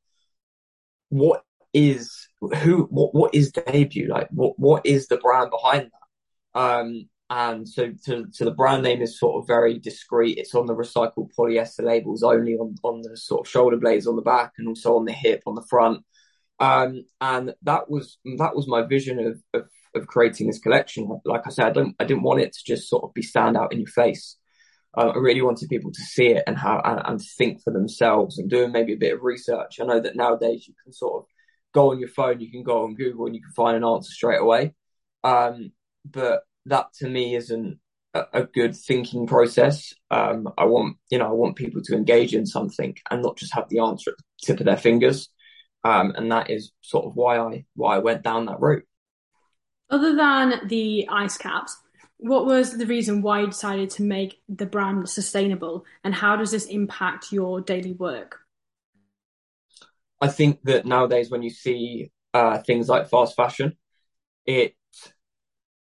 what 1.10 1.44
is 1.74 2.28
who 2.40 2.84
what 2.84 3.14
what 3.14 3.34
is 3.34 3.52
debut 3.52 4.08
like? 4.08 4.28
What 4.30 4.58
what 4.58 4.86
is 4.86 5.08
the 5.08 5.18
brand 5.18 5.50
behind 5.50 5.90
that? 5.92 6.60
Um, 6.60 7.08
and 7.28 7.68
so 7.68 7.92
to, 8.04 8.26
the 8.38 8.52
brand 8.52 8.84
name 8.84 9.02
is 9.02 9.18
sort 9.18 9.40
of 9.40 9.48
very 9.48 9.78
discreet. 9.78 10.38
It's 10.38 10.54
on 10.54 10.66
the 10.66 10.76
recycled 10.76 11.30
polyester 11.36 11.84
labels 11.84 12.22
only 12.22 12.54
on, 12.54 12.76
on 12.84 13.02
the 13.02 13.16
sort 13.16 13.46
of 13.46 13.50
shoulder 13.50 13.76
blades 13.76 14.06
on 14.06 14.14
the 14.14 14.22
back 14.22 14.52
and 14.58 14.68
also 14.68 14.96
on 14.96 15.06
the 15.06 15.12
hip 15.12 15.42
on 15.46 15.56
the 15.56 15.66
front. 15.68 16.04
Um, 16.60 17.04
and 17.20 17.54
that 17.62 17.90
was 17.90 18.18
that 18.38 18.54
was 18.54 18.68
my 18.68 18.82
vision 18.82 19.18
of, 19.18 19.40
of, 19.52 19.68
of 19.94 20.06
creating 20.06 20.46
this 20.46 20.60
collection. 20.60 21.08
Like 21.24 21.46
I 21.46 21.50
said, 21.50 21.66
I 21.66 21.70
don't 21.72 21.96
I 21.98 22.04
didn't 22.04 22.22
want 22.22 22.40
it 22.40 22.52
to 22.52 22.60
just 22.64 22.88
sort 22.88 23.02
of 23.02 23.12
be 23.12 23.22
stand 23.22 23.56
out 23.56 23.72
in 23.72 23.80
your 23.80 23.88
face. 23.88 24.36
Uh, 24.96 25.08
I 25.08 25.18
really 25.18 25.42
wanted 25.42 25.68
people 25.68 25.92
to 25.92 26.00
see 26.02 26.28
it 26.28 26.44
and 26.46 26.56
how 26.56 26.80
and, 26.84 27.02
and 27.04 27.20
think 27.36 27.60
for 27.62 27.72
themselves 27.72 28.38
and 28.38 28.48
doing 28.48 28.72
maybe 28.72 28.92
a 28.92 28.98
bit 28.98 29.14
of 29.14 29.22
research. 29.22 29.80
I 29.80 29.84
know 29.84 30.00
that 30.00 30.16
nowadays 30.16 30.66
you 30.68 30.74
can 30.82 30.92
sort 30.92 31.24
of 31.24 31.28
go 31.74 31.90
on 31.90 31.98
your 31.98 32.08
phone, 32.08 32.40
you 32.40 32.50
can 32.50 32.62
go 32.62 32.84
on 32.84 32.94
Google, 32.94 33.26
and 33.26 33.34
you 33.34 33.42
can 33.42 33.52
find 33.52 33.76
an 33.76 33.84
answer 33.84 34.12
straight 34.12 34.40
away. 34.40 34.74
Um, 35.24 35.72
but 36.04 36.42
that 36.66 36.92
to 36.98 37.08
me 37.08 37.34
isn't 37.34 37.78
a, 38.14 38.24
a 38.32 38.42
good 38.44 38.76
thinking 38.76 39.26
process. 39.26 39.94
Um, 40.10 40.48
I 40.58 40.64
want, 40.64 40.96
you 41.10 41.18
know, 41.18 41.26
I 41.26 41.32
want 41.32 41.56
people 41.56 41.82
to 41.82 41.96
engage 41.96 42.34
in 42.34 42.46
something 42.46 42.96
and 43.10 43.22
not 43.22 43.36
just 43.36 43.54
have 43.54 43.68
the 43.68 43.80
answer 43.80 44.10
at 44.10 44.16
the 44.18 44.24
tip 44.46 44.60
of 44.60 44.66
their 44.66 44.76
fingers. 44.76 45.28
Um, 45.84 46.12
and 46.16 46.30
that 46.32 46.50
is 46.50 46.72
sort 46.80 47.06
of 47.06 47.14
why 47.14 47.38
I 47.38 47.64
why 47.74 47.96
I 47.96 47.98
went 48.00 48.22
down 48.22 48.46
that 48.46 48.60
route. 48.60 48.84
Other 49.88 50.16
than 50.16 50.66
the 50.66 51.08
ice 51.08 51.38
caps, 51.38 51.76
what 52.16 52.44
was 52.44 52.76
the 52.76 52.86
reason 52.86 53.22
why 53.22 53.40
you 53.40 53.46
decided 53.46 53.90
to 53.90 54.02
make 54.02 54.40
the 54.48 54.66
brand 54.66 55.08
sustainable, 55.08 55.84
and 56.02 56.12
how 56.12 56.34
does 56.34 56.50
this 56.50 56.66
impact 56.66 57.30
your 57.30 57.60
daily 57.60 57.92
work? 57.92 58.40
I 60.20 60.28
think 60.28 60.62
that 60.64 60.86
nowadays, 60.86 61.30
when 61.30 61.42
you 61.42 61.50
see 61.50 62.10
uh, 62.34 62.58
things 62.58 62.88
like 62.88 63.08
fast 63.08 63.36
fashion, 63.36 63.76
it 64.44 64.74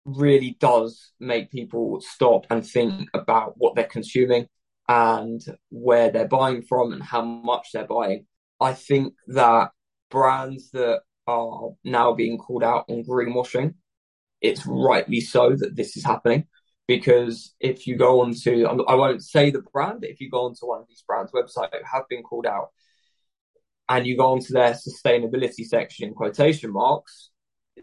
really 0.04 0.56
does 0.60 1.12
make 1.18 1.50
people 1.50 2.00
stop 2.00 2.46
and 2.50 2.66
think 2.66 2.92
mm. 2.92 3.06
about 3.14 3.54
what 3.56 3.74
they're 3.74 3.84
consuming 3.84 4.46
and 4.88 5.40
where 5.70 6.10
they're 6.10 6.28
buying 6.28 6.62
from 6.62 6.92
and 6.92 7.02
how 7.02 7.22
much 7.22 7.70
they're 7.72 7.86
buying. 7.86 8.26
I 8.60 8.74
think 8.74 9.14
that 9.28 9.70
brands 10.10 10.70
that 10.72 11.00
are 11.26 11.70
now 11.82 12.12
being 12.12 12.38
called 12.38 12.62
out 12.62 12.84
on 12.88 13.04
greenwashing, 13.04 13.74
it's 14.40 14.66
rightly 14.66 15.20
so 15.20 15.56
that 15.56 15.74
this 15.74 15.96
is 15.96 16.04
happening. 16.04 16.46
Because 16.86 17.54
if 17.60 17.86
you 17.86 17.96
go 17.96 18.20
on 18.20 18.34
to, 18.42 18.66
I 18.66 18.94
won't 18.94 19.24
say 19.24 19.50
the 19.50 19.62
brand, 19.72 20.02
but 20.02 20.10
if 20.10 20.20
you 20.20 20.30
go 20.30 20.44
onto 20.44 20.66
one 20.66 20.82
of 20.82 20.86
these 20.86 21.02
brands' 21.06 21.32
website 21.32 21.70
that 21.72 21.80
have 21.90 22.06
been 22.10 22.22
called 22.22 22.44
out 22.44 22.72
and 23.88 24.06
you 24.06 24.18
go 24.18 24.32
onto 24.32 24.52
their 24.52 24.74
sustainability 24.74 25.64
section 25.64 26.08
in 26.08 26.14
quotation 26.14 26.70
marks, 26.70 27.30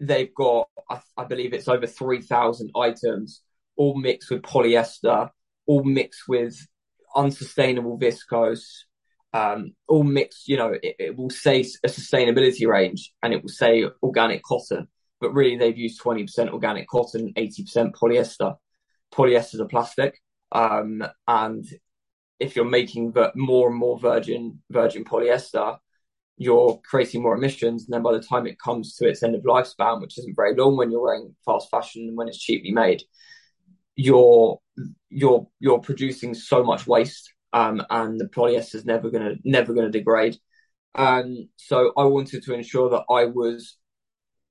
they've 0.00 0.34
got, 0.34 0.68
I, 0.90 1.00
I 1.16 1.24
believe 1.24 1.52
it's 1.52 1.68
over 1.68 1.86
3,000 1.86 2.70
items, 2.76 3.42
all 3.76 3.98
mixed 3.98 4.30
with 4.30 4.42
polyester, 4.42 5.30
all 5.66 5.84
mixed 5.84 6.22
with 6.28 6.56
unsustainable 7.14 7.98
viscose, 7.98 8.64
um, 9.32 9.74
all 9.88 10.02
mixed. 10.02 10.48
You 10.48 10.56
know, 10.56 10.72
it, 10.82 10.96
it 10.98 11.16
will 11.16 11.30
say 11.30 11.60
a 11.84 11.88
sustainability 11.88 12.66
range 12.66 13.12
and 13.22 13.32
it 13.32 13.42
will 13.42 13.48
say 13.48 13.84
organic 14.02 14.42
cotton, 14.42 14.88
but 15.20 15.32
really 15.32 15.56
they've 15.56 15.78
used 15.78 16.00
twenty 16.00 16.24
percent 16.24 16.50
organic 16.50 16.88
cotton, 16.88 17.32
eighty 17.36 17.62
percent 17.62 17.94
polyester. 17.94 18.56
Polyester 19.14 19.54
is 19.54 19.60
a 19.60 19.66
plastic, 19.66 20.20
um, 20.52 21.04
and 21.26 21.64
if 22.38 22.56
you're 22.56 22.64
making 22.64 23.14
more 23.34 23.68
and 23.68 23.78
more 23.78 23.98
virgin 23.98 24.60
virgin 24.70 25.04
polyester, 25.04 25.78
you're 26.42 26.80
creating 26.84 27.22
more 27.22 27.36
emissions. 27.36 27.84
And 27.84 27.94
then 27.94 28.02
by 28.02 28.12
the 28.12 28.22
time 28.22 28.46
it 28.46 28.58
comes 28.58 28.96
to 28.96 29.08
its 29.08 29.22
end 29.22 29.34
of 29.34 29.42
lifespan, 29.42 30.00
which 30.00 30.18
isn't 30.18 30.36
very 30.36 30.54
long 30.54 30.76
when 30.76 30.90
you're 30.90 31.02
wearing 31.02 31.34
fast 31.44 31.70
fashion 31.70 32.08
and 32.08 32.16
when 32.16 32.28
it's 32.28 32.38
cheaply 32.38 32.72
made, 32.72 33.02
you're 33.96 34.58
you're 35.10 35.46
you're 35.60 35.78
producing 35.80 36.34
so 36.34 36.62
much 36.64 36.86
waste. 36.86 37.32
Um, 37.52 37.82
and 37.90 38.18
the 38.18 38.28
polyester 38.28 38.76
is 38.76 38.86
never 38.86 39.10
gonna 39.10 39.34
never 39.44 39.74
gonna 39.74 39.90
degrade. 39.90 40.36
Um, 40.94 41.48
so 41.56 41.92
I 41.96 42.04
wanted 42.04 42.42
to 42.44 42.54
ensure 42.54 42.90
that 42.90 43.04
I 43.10 43.26
was 43.26 43.76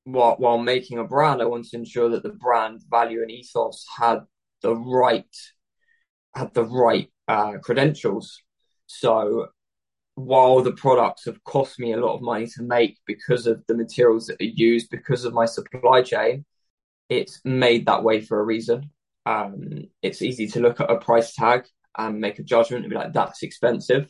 while 0.04 0.36
while 0.38 0.58
making 0.58 1.00
a 1.00 1.04
brand, 1.04 1.42
I 1.42 1.46
wanted 1.46 1.70
to 1.72 1.78
ensure 1.78 2.10
that 2.10 2.24
the 2.24 2.30
brand 2.30 2.82
value 2.90 3.22
and 3.22 3.32
ethos 3.32 3.86
had 3.98 4.20
the 4.62 4.76
right 4.76 5.36
had 6.36 6.54
the 6.54 6.66
right 6.66 7.10
uh, 7.28 7.54
credentials. 7.64 8.42
So 8.88 9.48
while 10.16 10.62
the 10.62 10.74
products 10.74 11.26
have 11.26 11.44
cost 11.44 11.80
me 11.80 11.94
a 11.94 12.00
lot 12.00 12.16
of 12.16 12.22
money 12.22 12.48
to 12.48 12.64
make 12.64 12.98
because 13.06 13.48
of 13.48 13.64
the 13.68 13.76
materials 13.76 14.28
that 14.28 14.42
are 14.42 14.46
used, 14.46 14.90
because 14.90 15.26
of 15.26 15.34
my 15.34 15.46
supply 15.46 16.02
chain, 16.02 16.46
it's 17.10 17.42
made 17.44 17.86
that 17.86 18.04
way 18.04 18.22
for 18.22 18.40
a 18.40 18.44
reason. 18.44 18.90
Um, 19.26 19.88
it's 20.02 20.22
easy 20.22 20.48
to 20.48 20.60
look 20.60 20.80
at 20.80 20.92
a 20.92 20.98
price 20.98 21.34
tag 21.36 21.66
and 21.98 22.20
make 22.20 22.40
a 22.40 22.44
judgment 22.44 22.84
and 22.84 22.90
be 22.90 22.96
like, 22.96 23.14
that's 23.14 23.44
expensive. 23.44 24.10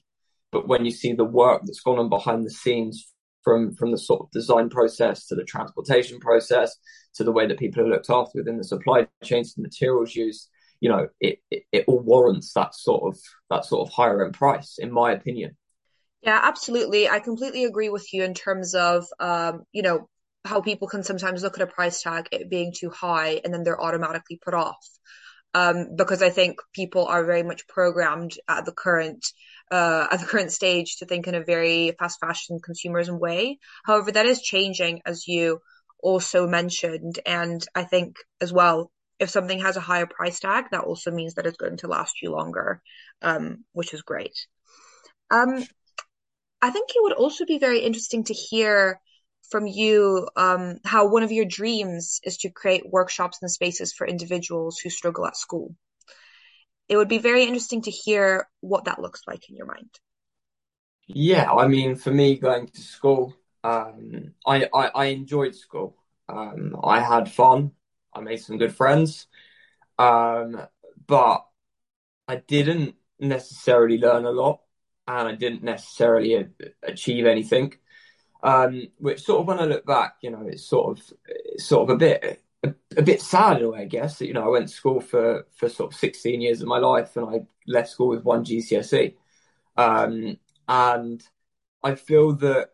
But 0.51 0.67
when 0.67 0.85
you 0.85 0.91
see 0.91 1.13
the 1.13 1.25
work 1.25 1.61
that's 1.65 1.79
gone 1.81 1.99
on 1.99 2.09
behind 2.09 2.45
the 2.45 2.51
scenes 2.51 3.11
from 3.43 3.73
from 3.73 3.91
the 3.91 3.97
sort 3.97 4.21
of 4.21 4.31
design 4.31 4.69
process 4.69 5.25
to 5.27 5.35
the 5.35 5.43
transportation 5.43 6.19
process 6.19 6.75
to 7.15 7.23
the 7.23 7.31
way 7.31 7.47
that 7.47 7.59
people 7.59 7.81
are 7.81 7.87
looked 7.87 8.09
after 8.09 8.33
within 8.35 8.57
the 8.57 8.63
supply 8.63 9.07
chains, 9.23 9.53
the 9.53 9.61
materials 9.61 10.15
used, 10.15 10.49
you 10.79 10.89
know, 10.89 11.07
it, 11.19 11.39
it, 11.49 11.63
it 11.71 11.85
all 11.87 11.99
warrants 11.99 12.53
that 12.53 12.75
sort 12.75 13.03
of 13.03 13.19
that 13.49 13.65
sort 13.65 13.87
of 13.87 13.93
higher 13.93 14.23
end 14.23 14.33
price, 14.33 14.77
in 14.77 14.91
my 14.91 15.11
opinion. 15.11 15.57
Yeah, 16.21 16.39
absolutely. 16.41 17.09
I 17.09 17.19
completely 17.19 17.65
agree 17.65 17.89
with 17.89 18.13
you 18.13 18.23
in 18.23 18.33
terms 18.33 18.75
of, 18.75 19.05
um, 19.19 19.63
you 19.71 19.81
know, 19.81 20.07
how 20.45 20.61
people 20.61 20.87
can 20.87 21.03
sometimes 21.03 21.43
look 21.43 21.55
at 21.57 21.63
a 21.63 21.67
price 21.67 22.01
tag 22.01 22.27
it 22.31 22.49
being 22.49 22.73
too 22.75 22.89
high 22.89 23.41
and 23.43 23.53
then 23.53 23.63
they're 23.63 23.81
automatically 23.81 24.39
put 24.43 24.53
off. 24.53 24.77
Um, 25.53 25.95
because 25.97 26.21
I 26.21 26.29
think 26.29 26.59
people 26.73 27.07
are 27.07 27.25
very 27.25 27.43
much 27.43 27.67
programmed 27.67 28.31
at 28.47 28.63
the 28.65 28.71
current 28.71 29.25
uh, 29.69 30.07
at 30.09 30.19
the 30.21 30.25
current 30.25 30.51
stage 30.51 30.97
to 30.97 31.05
think 31.05 31.27
in 31.27 31.35
a 31.35 31.43
very 31.43 31.93
fast 31.99 32.19
fashion 32.21 32.59
consumerism 32.59 33.19
way. 33.19 33.59
However, 33.83 34.11
that 34.13 34.25
is 34.25 34.41
changing, 34.41 35.01
as 35.05 35.27
you 35.27 35.59
also 36.01 36.47
mentioned, 36.47 37.19
and 37.25 37.65
I 37.75 37.83
think 37.83 38.15
as 38.39 38.53
well, 38.53 38.91
if 39.19 39.29
something 39.29 39.59
has 39.59 39.75
a 39.75 39.81
higher 39.81 40.05
price 40.05 40.39
tag, 40.39 40.65
that 40.71 40.85
also 40.85 41.11
means 41.11 41.33
that 41.35 41.45
it's 41.45 41.57
going 41.57 41.77
to 41.77 41.87
last 41.87 42.21
you 42.21 42.31
longer, 42.31 42.81
um, 43.21 43.65
which 43.73 43.93
is 43.93 44.01
great. 44.03 44.35
Um, 45.29 45.65
I 46.61 46.71
think 46.71 46.89
it 46.95 47.03
would 47.03 47.13
also 47.13 47.45
be 47.45 47.59
very 47.59 47.79
interesting 47.81 48.23
to 48.25 48.33
hear 48.33 48.99
from 49.49 49.67
you 49.67 50.27
um, 50.35 50.79
how 50.85 51.07
one 51.07 51.23
of 51.23 51.31
your 51.31 51.45
dreams 51.45 52.19
is 52.23 52.37
to 52.37 52.49
create 52.49 52.89
workshops 52.89 53.39
and 53.41 53.51
spaces 53.51 53.93
for 53.93 54.07
individuals 54.07 54.79
who 54.79 54.89
struggle 54.89 55.25
at 55.27 55.37
school. 55.37 55.75
It 56.87 56.97
would 56.97 57.07
be 57.07 57.17
very 57.17 57.43
interesting 57.43 57.81
to 57.83 57.91
hear 57.91 58.47
what 58.59 58.85
that 58.85 58.99
looks 58.99 59.23
like 59.25 59.49
in 59.49 59.55
your 59.55 59.65
mind. 59.65 59.89
Yeah, 61.07 61.51
I 61.51 61.67
mean, 61.67 61.95
for 61.95 62.11
me, 62.11 62.37
going 62.37 62.67
to 62.67 62.81
school, 62.81 63.35
um, 63.63 64.33
I, 64.45 64.65
I, 64.73 64.87
I 64.87 65.05
enjoyed 65.05 65.55
school. 65.55 65.97
Um, 66.29 66.77
I 66.83 67.01
had 67.01 67.29
fun. 67.31 67.71
I 68.13 68.21
made 68.21 68.37
some 68.37 68.57
good 68.57 68.75
friends, 68.75 69.27
um, 69.99 70.61
but 71.07 71.45
I 72.27 72.37
didn't 72.37 72.95
necessarily 73.19 73.97
learn 73.99 74.25
a 74.25 74.31
lot 74.31 74.61
and 75.19 75.27
I 75.27 75.35
didn't 75.35 75.63
necessarily 75.63 76.47
achieve 76.83 77.25
anything. 77.25 77.73
Um, 78.43 78.87
which 78.97 79.21
sort 79.21 79.41
of 79.41 79.47
when 79.47 79.59
I 79.59 79.65
look 79.65 79.85
back, 79.85 80.15
you 80.21 80.31
know, 80.31 80.47
it's 80.47 80.65
sort 80.65 80.97
of 80.97 81.13
it's 81.27 81.65
sort 81.65 81.89
of 81.89 81.95
a 81.95 81.97
bit 81.97 82.41
a, 82.63 82.73
a, 82.97 83.01
bit 83.01 83.21
sad 83.21 83.57
in 83.57 83.65
a 83.65 83.69
way, 83.69 83.81
I 83.81 83.85
guess. 83.85 84.21
You 84.21 84.33
know, 84.33 84.43
I 84.43 84.47
went 84.47 84.69
to 84.69 84.73
school 84.73 84.99
for 84.99 85.45
for 85.55 85.69
sort 85.69 85.93
of 85.93 85.99
16 85.99 86.41
years 86.41 86.61
of 86.61 86.67
my 86.67 86.79
life, 86.79 87.15
and 87.17 87.25
I 87.25 87.45
left 87.67 87.89
school 87.89 88.07
with 88.07 88.23
one 88.23 88.43
GCSE. 88.45 89.15
Um, 89.77 90.37
and 90.67 91.21
I 91.83 91.95
feel 91.95 92.33
that 92.37 92.69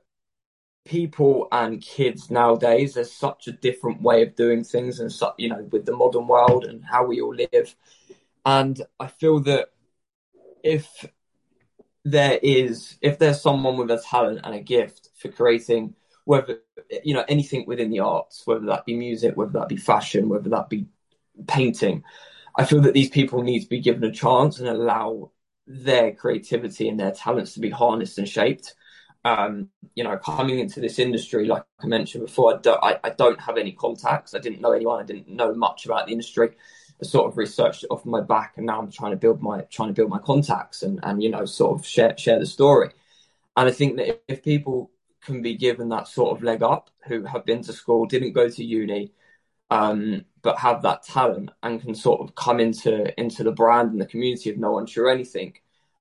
people 0.86 1.48
and 1.52 1.82
kids 1.82 2.32
nowadays, 2.32 2.94
there's 2.94 3.12
such 3.12 3.48
a 3.48 3.52
different 3.52 4.02
way 4.02 4.22
of 4.22 4.36
doing 4.36 4.64
things, 4.64 5.00
and 5.00 5.12
you 5.38 5.50
know, 5.50 5.68
with 5.72 5.86
the 5.86 5.96
modern 5.96 6.28
world 6.28 6.66
and 6.66 6.86
how 6.86 7.06
we 7.06 7.20
all 7.20 7.36
live. 7.36 7.76
And 8.46 8.82
I 9.00 9.08
feel 9.08 9.42
that 9.42 9.70
if 10.64 10.88
there 12.12 12.40
is 12.42 12.98
if 13.02 13.20
there's 13.20 13.42
someone 13.42 13.78
with 13.78 13.92
a 13.92 14.00
talent 14.00 14.40
and 14.44 14.56
a 14.56 14.62
gift 14.62 15.10
for 15.16 15.30
creating 15.30 15.94
whether 16.24 16.60
you 17.04 17.14
know 17.14 17.26
anything 17.28 17.66
within 17.68 17.90
the 17.90 18.00
arts 18.00 18.44
whether 18.46 18.66
that 18.66 18.86
be 18.86 18.96
music 18.96 19.36
whether 19.36 19.52
that 19.52 19.68
be 19.68 19.76
fashion 19.78 20.30
whether 20.30 20.50
that 20.50 20.70
be 20.70 20.86
painting 21.48 22.04
i 22.56 22.64
feel 22.64 22.82
that 22.82 22.94
these 22.94 23.10
people 23.10 23.44
need 23.44 23.62
to 23.62 23.70
be 23.70 23.82
given 23.82 24.04
a 24.06 24.12
chance 24.12 24.60
and 24.60 24.70
allow 24.70 25.32
their 25.68 26.14
creativity 26.14 26.88
and 26.88 27.00
their 27.00 27.12
talents 27.12 27.54
to 27.54 27.60
be 27.60 27.70
harnessed 27.70 28.18
and 28.18 28.30
shaped. 28.30 28.74
Um, 29.26 29.70
you 29.96 30.06
know 30.06 30.18
coming 30.18 30.60
into 30.60 30.80
this 30.80 31.00
industry 31.00 31.46
like 31.46 31.64
i 31.84 31.88
mentioned 31.88 32.26
before 32.26 32.56
I 32.56 32.62
don't, 32.62 32.82
I, 32.82 32.98
I 33.04 33.10
don't 33.10 33.42
have 33.42 33.58
any 33.58 33.74
contacts. 33.74 34.34
I 34.34 34.40
didn't 34.40 34.62
know 34.62 34.72
anyone. 34.72 35.02
I 35.02 35.06
didn't 35.06 35.28
know 35.28 35.54
much 35.54 35.86
about 35.86 36.06
the 36.06 36.14
industry 36.14 36.52
sort 37.04 37.28
of 37.28 37.38
researched 37.38 37.86
off 37.90 38.06
my 38.06 38.22
back, 38.22 38.54
and 38.58 38.66
now 38.66 38.80
I'm 38.80 38.92
trying 38.92 39.12
to 39.12 39.18
build 39.18 39.42
my 39.42 39.62
trying 39.70 39.90
to 39.90 39.94
build 39.94 40.10
my 40.10 40.20
contacts 40.20 40.84
and 40.84 41.00
and 41.04 41.22
you 41.22 41.30
know 41.30 41.46
sort 41.46 41.80
of 41.80 41.86
share 41.86 42.18
share 42.18 42.40
the 42.40 42.46
story. 42.46 42.90
And 43.56 43.68
I 43.68 43.72
think 43.72 43.98
that 43.98 44.10
if, 44.10 44.18
if 44.28 44.44
people 44.44 44.92
can 45.22 45.42
be 45.42 45.56
given 45.56 45.90
that 45.90 46.08
sort 46.08 46.36
of 46.36 46.44
leg 46.44 46.64
up, 46.64 46.90
who 47.08 47.24
have 47.26 47.46
been 47.46 47.62
to 47.64 47.74
school, 47.74 48.06
didn't 48.06 48.34
go 48.34 48.50
to 48.50 48.64
uni, 48.64 49.12
um, 49.70 50.26
but 50.42 50.60
have 50.60 50.82
that 50.84 51.04
talent 51.04 51.52
and 51.64 51.82
can 51.82 51.96
sort 51.96 52.22
of 52.22 52.36
come 52.36 52.60
into 52.60 53.20
into 53.20 53.44
the 53.44 53.52
brand 53.52 53.92
and 53.92 54.02
the 54.02 54.06
community 54.06 54.50
of 54.50 54.58
no 54.58 54.72
one 54.72 54.86
sure 54.86 55.10
anything, 55.10 55.54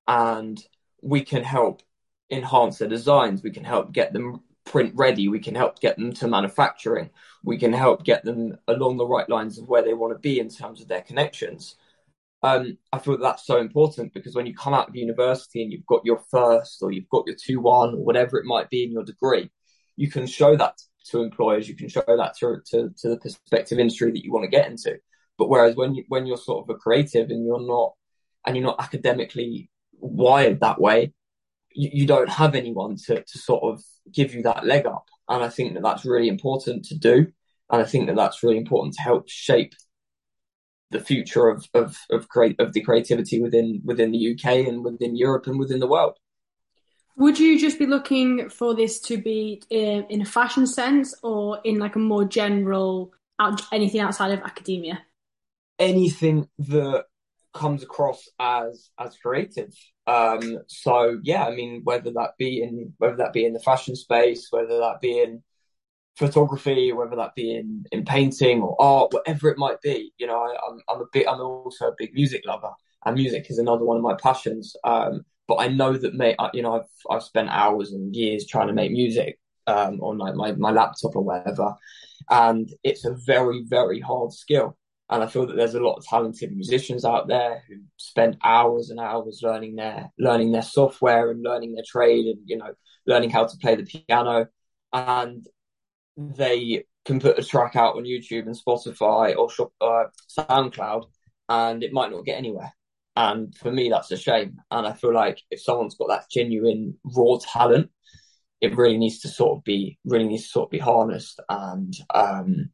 and 0.08 0.64
we 1.02 1.22
can 1.22 1.42
help 1.44 1.82
enhance 2.30 2.78
their 2.78 2.88
designs. 2.88 3.42
We 3.42 3.50
can 3.50 3.64
help 3.64 3.92
get 3.92 4.12
them 4.12 4.42
print 4.66 4.92
ready. 4.94 5.28
We 5.28 5.38
can 5.38 5.54
help 5.54 5.80
get 5.80 5.96
them 5.96 6.12
to 6.14 6.28
manufacturing. 6.28 7.10
We 7.42 7.56
can 7.56 7.72
help 7.72 8.04
get 8.04 8.24
them 8.24 8.58
along 8.68 8.98
the 8.98 9.06
right 9.06 9.28
lines 9.28 9.58
of 9.58 9.68
where 9.68 9.82
they 9.82 9.94
want 9.94 10.12
to 10.12 10.18
be 10.18 10.38
in 10.38 10.50
terms 10.50 10.82
of 10.82 10.88
their 10.88 11.00
connections. 11.00 11.76
Um, 12.42 12.76
I 12.92 12.98
feel 12.98 13.14
that 13.14 13.22
that's 13.22 13.46
so 13.46 13.58
important 13.58 14.12
because 14.12 14.34
when 14.34 14.46
you 14.46 14.54
come 14.54 14.74
out 14.74 14.88
of 14.88 14.96
university 14.96 15.62
and 15.62 15.72
you've 15.72 15.86
got 15.86 16.04
your 16.04 16.20
first 16.30 16.82
or 16.82 16.92
you've 16.92 17.08
got 17.08 17.24
your 17.26 17.36
2 17.36 17.60
1 17.60 17.94
or 17.94 18.04
whatever 18.04 18.38
it 18.38 18.44
might 18.44 18.68
be 18.68 18.84
in 18.84 18.92
your 18.92 19.04
degree, 19.04 19.50
you 19.96 20.10
can 20.10 20.26
show 20.26 20.56
that 20.56 20.76
to 21.10 21.22
employers, 21.22 21.68
you 21.68 21.76
can 21.76 21.88
show 21.88 22.04
that 22.06 22.36
to, 22.38 22.60
to, 22.66 22.90
to 22.98 23.08
the 23.08 23.16
prospective 23.16 23.78
industry 23.78 24.10
that 24.10 24.24
you 24.24 24.32
want 24.32 24.44
to 24.44 24.50
get 24.50 24.68
into. 24.68 24.98
But 25.38 25.48
whereas 25.48 25.76
when 25.76 25.94
you 25.94 26.04
when 26.08 26.26
you're 26.26 26.36
sort 26.36 26.64
of 26.64 26.74
a 26.74 26.78
creative 26.78 27.30
and 27.30 27.44
you're 27.44 27.66
not 27.66 27.94
and 28.46 28.56
you're 28.56 28.66
not 28.66 28.80
academically 28.80 29.70
wired 29.92 30.60
that 30.60 30.80
way, 30.80 31.12
you, 31.76 31.90
you 31.92 32.06
don't 32.06 32.30
have 32.30 32.54
anyone 32.54 32.96
to, 33.06 33.22
to 33.22 33.38
sort 33.38 33.62
of 33.62 33.82
give 34.12 34.34
you 34.34 34.42
that 34.42 34.66
leg 34.66 34.86
up. 34.86 35.08
And 35.28 35.44
I 35.44 35.48
think 35.48 35.74
that 35.74 35.82
that's 35.82 36.04
really 36.04 36.28
important 36.28 36.84
to 36.86 36.96
do. 36.96 37.26
And 37.70 37.82
I 37.82 37.84
think 37.84 38.06
that 38.06 38.16
that's 38.16 38.42
really 38.42 38.58
important 38.58 38.94
to 38.94 39.02
help 39.02 39.28
shape 39.28 39.74
the 40.92 41.00
future 41.00 41.48
of 41.48 41.66
of 41.74 41.98
of 42.10 42.28
create 42.28 42.60
of 42.60 42.72
the 42.72 42.80
creativity 42.80 43.42
within 43.42 43.82
within 43.84 44.12
the 44.12 44.32
UK 44.32 44.68
and 44.68 44.84
within 44.84 45.16
Europe 45.16 45.48
and 45.48 45.58
within 45.58 45.80
the 45.80 45.86
world. 45.86 46.16
Would 47.16 47.40
you 47.40 47.58
just 47.58 47.78
be 47.78 47.86
looking 47.86 48.50
for 48.50 48.74
this 48.74 49.00
to 49.00 49.16
be 49.16 49.62
in, 49.70 50.04
in 50.10 50.20
a 50.20 50.24
fashion 50.24 50.66
sense 50.66 51.14
or 51.22 51.60
in 51.64 51.78
like 51.78 51.96
a 51.96 51.98
more 51.98 52.24
general 52.24 53.12
anything 53.72 54.00
outside 54.00 54.32
of 54.32 54.40
academia? 54.40 55.02
Anything 55.78 56.48
that 56.58 57.06
comes 57.56 57.82
across 57.82 58.28
as 58.38 58.90
as 58.98 59.16
creative. 59.16 59.72
Um, 60.06 60.58
so 60.68 61.18
yeah, 61.22 61.46
I 61.46 61.54
mean, 61.54 61.80
whether 61.84 62.10
that 62.12 62.32
be 62.38 62.62
in 62.62 62.92
whether 62.98 63.16
that 63.16 63.32
be 63.32 63.44
in 63.44 63.54
the 63.54 63.60
fashion 63.60 63.96
space, 63.96 64.48
whether 64.50 64.78
that 64.78 65.00
be 65.00 65.18
in 65.20 65.42
photography, 66.16 66.92
whether 66.92 67.16
that 67.16 67.34
be 67.34 67.54
in 67.54 67.84
in 67.92 68.04
painting 68.04 68.62
or 68.62 68.80
art, 68.80 69.12
whatever 69.12 69.48
it 69.48 69.58
might 69.58 69.80
be, 69.80 70.12
you 70.18 70.26
know, 70.26 70.38
I, 70.38 70.50
am 70.50 70.80
I'm, 70.88 70.96
I'm 70.96 71.02
a 71.02 71.06
bit 71.12 71.26
I'm 71.28 71.40
also 71.40 71.88
a 71.88 71.94
big 71.96 72.14
music 72.14 72.42
lover, 72.46 72.72
and 73.04 73.16
music 73.16 73.46
is 73.48 73.58
another 73.58 73.84
one 73.84 73.96
of 73.96 74.02
my 74.02 74.14
passions. 74.22 74.76
Um, 74.84 75.24
but 75.48 75.56
I 75.56 75.68
know 75.68 75.92
that, 75.96 76.14
mate, 76.14 76.36
you 76.52 76.62
know, 76.62 76.74
I've 76.74 76.90
I've 77.10 77.22
spent 77.22 77.48
hours 77.48 77.92
and 77.92 78.14
years 78.14 78.46
trying 78.46 78.68
to 78.68 78.74
make 78.74 78.92
music 78.92 79.38
um, 79.66 80.00
on 80.00 80.18
like 80.18 80.34
my 80.34 80.52
my 80.52 80.70
laptop 80.70 81.16
or 81.16 81.22
whatever, 81.22 81.74
and 82.30 82.68
it's 82.84 83.04
a 83.04 83.16
very 83.26 83.64
very 83.66 84.00
hard 84.00 84.32
skill 84.32 84.76
And 85.08 85.22
I 85.22 85.26
feel 85.26 85.46
that 85.46 85.56
there's 85.56 85.74
a 85.74 85.80
lot 85.80 85.96
of 85.96 86.04
talented 86.04 86.52
musicians 86.52 87.04
out 87.04 87.28
there 87.28 87.62
who 87.68 87.76
spend 87.96 88.38
hours 88.42 88.90
and 88.90 88.98
hours 88.98 89.40
learning 89.42 89.76
their 89.76 90.10
learning 90.18 90.52
their 90.52 90.62
software 90.62 91.30
and 91.30 91.42
learning 91.42 91.74
their 91.74 91.84
trade 91.86 92.26
and 92.26 92.40
you 92.44 92.56
know 92.56 92.72
learning 93.06 93.30
how 93.30 93.46
to 93.46 93.56
play 93.58 93.76
the 93.76 93.84
piano. 93.84 94.46
And 94.92 95.46
they 96.16 96.84
can 97.04 97.20
put 97.20 97.38
a 97.38 97.44
track 97.44 97.76
out 97.76 97.96
on 97.96 98.04
YouTube 98.04 98.46
and 98.46 98.56
Spotify 98.56 99.36
or 99.36 99.48
uh, 99.80 100.06
SoundCloud, 100.36 101.04
and 101.48 101.82
it 101.82 101.92
might 101.92 102.10
not 102.10 102.24
get 102.24 102.38
anywhere. 102.38 102.72
And 103.14 103.56
for 103.56 103.70
me, 103.70 103.88
that's 103.88 104.10
a 104.10 104.16
shame. 104.16 104.56
And 104.70 104.86
I 104.86 104.92
feel 104.92 105.14
like 105.14 105.40
if 105.50 105.62
someone's 105.62 105.94
got 105.94 106.08
that 106.08 106.30
genuine 106.30 106.98
raw 107.04 107.38
talent, 107.40 107.90
it 108.60 108.76
really 108.76 108.98
needs 108.98 109.20
to 109.20 109.28
sort 109.28 109.56
of 109.58 109.64
be 109.64 109.98
really 110.04 110.26
needs 110.26 110.44
to 110.44 110.48
sort 110.48 110.66
of 110.66 110.70
be 110.70 110.78
harnessed 110.78 111.40
and 111.48 111.94
um 112.14 112.70